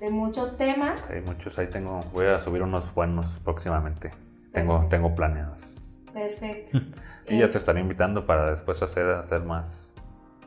[0.00, 1.10] de muchos temas.
[1.10, 4.10] Hay muchos, ahí tengo, voy a subir unos buenos próximamente.
[4.52, 4.88] Tengo, Perfecto.
[4.96, 5.74] tengo planeados.
[6.12, 6.78] Perfecto.
[7.30, 9.92] Y ya Eh, te estaré invitando para después hacer, hacer más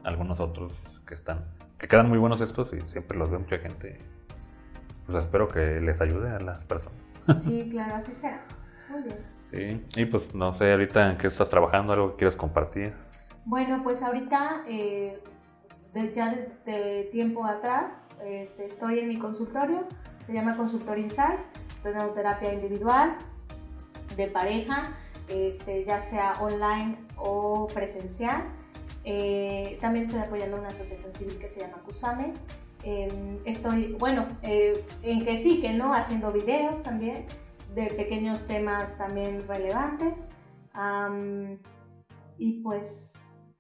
[0.03, 0.73] algunos otros
[1.05, 1.45] que están,
[1.77, 3.99] que quedan muy buenos estos y siempre los ve mucha gente.
[5.05, 6.97] Pues espero que les ayude a las personas.
[7.43, 8.41] Sí, claro, así será.
[8.89, 9.17] Muy bien.
[9.51, 12.93] Sí, y pues no sé ahorita en qué estás trabajando, algo que quieres compartir.
[13.43, 15.21] Bueno, pues ahorita, eh,
[16.13, 19.83] ya desde tiempo atrás, este, estoy en mi consultorio,
[20.25, 23.17] se llama Consultorio Insight, estoy dando terapia individual,
[24.15, 24.93] de pareja,
[25.27, 28.43] este, ya sea online o presencial.
[29.03, 32.33] Eh, también estoy apoyando una asociación civil que se llama CUSAME.
[32.83, 37.25] Eh, estoy, bueno, eh, en que sí, que no, haciendo videos también
[37.73, 40.29] de pequeños temas también relevantes.
[40.73, 41.57] Am,
[42.37, 43.13] y pues,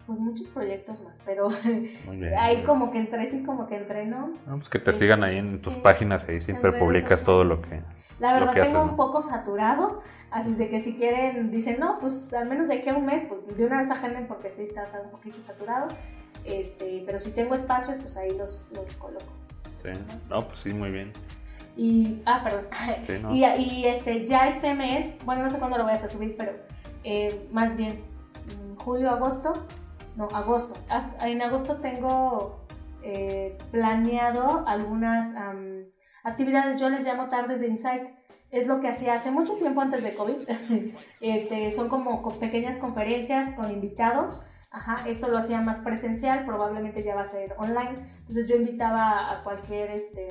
[0.05, 1.49] pues muchos proyectos más, pero
[2.11, 2.33] bien.
[2.37, 4.33] ahí como que entre sí, como que entre no.
[4.45, 5.79] Pues que te sigan ahí en tus Sí.
[5.81, 7.81] páginas ahí siempre publicas todo lo que...
[8.19, 8.97] La Lo verdad que tengo haces, un ¿no?
[8.97, 12.95] poco saturado, así de que si quieren, dicen, no, pues al menos de aquí a
[12.95, 15.87] un mes, pues de una vez agenden porque sí estás un poquito saturado.
[16.45, 19.25] Este, pero si tengo espacios, pues ahí los, los coloco.
[19.83, 19.89] Sí.
[20.29, 21.11] No, pues sí, muy bien.
[21.75, 22.67] Y, ah, perdón.
[23.07, 23.31] Sí, ¿no?
[23.35, 26.53] Y, y, este, ya este mes, bueno, no sé cuándo lo vayas a subir, pero
[27.03, 28.01] eh, más bien
[28.45, 29.65] mm, julio, agosto,
[30.15, 30.75] no, agosto.
[31.21, 32.65] En agosto tengo
[33.03, 35.85] eh, planeado algunas am,
[36.23, 38.03] actividades, yo les llamo tardes de insight.
[38.51, 40.47] Es lo que hacía hace mucho tiempo antes de COVID.
[41.21, 44.43] este, son como co- pequeñas conferencias con invitados.
[44.71, 47.93] Ajá, esto lo hacía más presencial, probablemente ya va a ser online.
[48.19, 50.27] Entonces yo invitaba a cualquier este,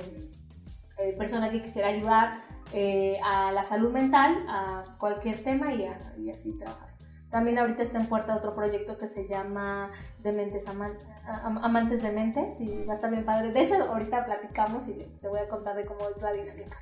[1.03, 2.33] eh, persona que quisiera ayudar
[2.73, 6.89] eh, a la salud mental, a cualquier tema y, a- y así trabajar.
[7.29, 10.97] También ahorita está en puerta otro proyecto que se llama Dementes Aman-
[11.43, 13.51] Am- Amantes de Mente, sí, va a estar bien padre.
[13.51, 16.77] De hecho, ahorita platicamos y te voy a contar de cómo es la dinámica.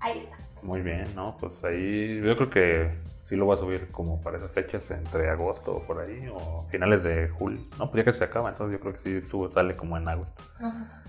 [0.00, 0.36] Ahí está.
[0.62, 1.36] Muy bien, ¿no?
[1.36, 2.98] Pues ahí yo creo que
[3.28, 6.66] sí lo voy a subir como para esas fechas, entre agosto o por ahí, o
[6.68, 7.60] finales de julio.
[7.78, 10.08] No, pues ya que se acaba, entonces yo creo que sí sube, sale como en
[10.08, 10.42] agosto.
[10.58, 10.99] Ajá.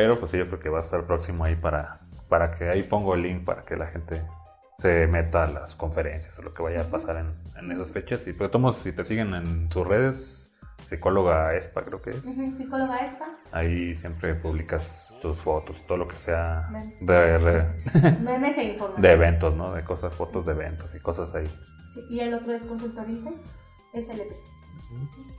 [0.00, 2.00] Pero pues sí, yo creo que va a estar próximo ahí para,
[2.30, 4.22] para que ahí pongo el link para que la gente
[4.78, 8.26] se meta a las conferencias o lo que vaya a pasar en, en esas fechas.
[8.26, 12.22] Y pues todos, si te siguen en sus redes, psicóloga ESPA creo que es,
[12.56, 16.98] Psicóloga ESPA, ahí siempre publicas tus fotos, todo lo que sea Memes.
[17.06, 19.02] de, memes e información.
[19.02, 19.74] de eventos, ¿no?
[19.74, 21.46] De cosas, fotos de eventos y cosas ahí.
[21.92, 23.36] Sí, y el otro es Consultor Insight,
[23.92, 24.59] SLP.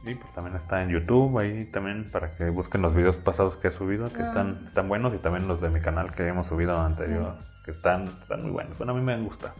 [0.05, 3.67] Y pues también está en YouTube, ahí también para que busquen los videos pasados que
[3.67, 4.65] he subido, que Ah, están, sí.
[4.65, 8.41] están buenos, y también los de mi canal que hemos subido anterior, que están, están
[8.43, 8.77] muy buenos.
[8.77, 9.53] Bueno, a mí me gusta.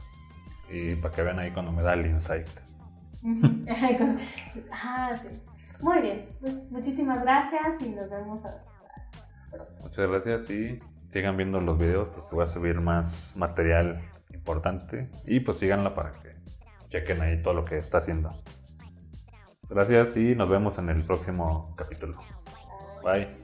[0.69, 2.47] Y para que vean ahí cuando me da el insight.
[4.71, 5.29] Ah, sí.
[5.81, 8.71] Muy bien, pues muchísimas gracias y nos vemos hasta
[9.51, 9.73] pronto.
[9.81, 10.77] Muchas gracias y
[11.09, 14.01] sigan viendo los videos porque voy a subir más material
[14.33, 15.09] importante.
[15.25, 16.31] Y pues síganla para que
[16.89, 18.31] chequen ahí todo lo que está haciendo.
[19.71, 22.17] Gracias y nos vemos en el próximo capítulo.
[23.03, 23.40] Bye.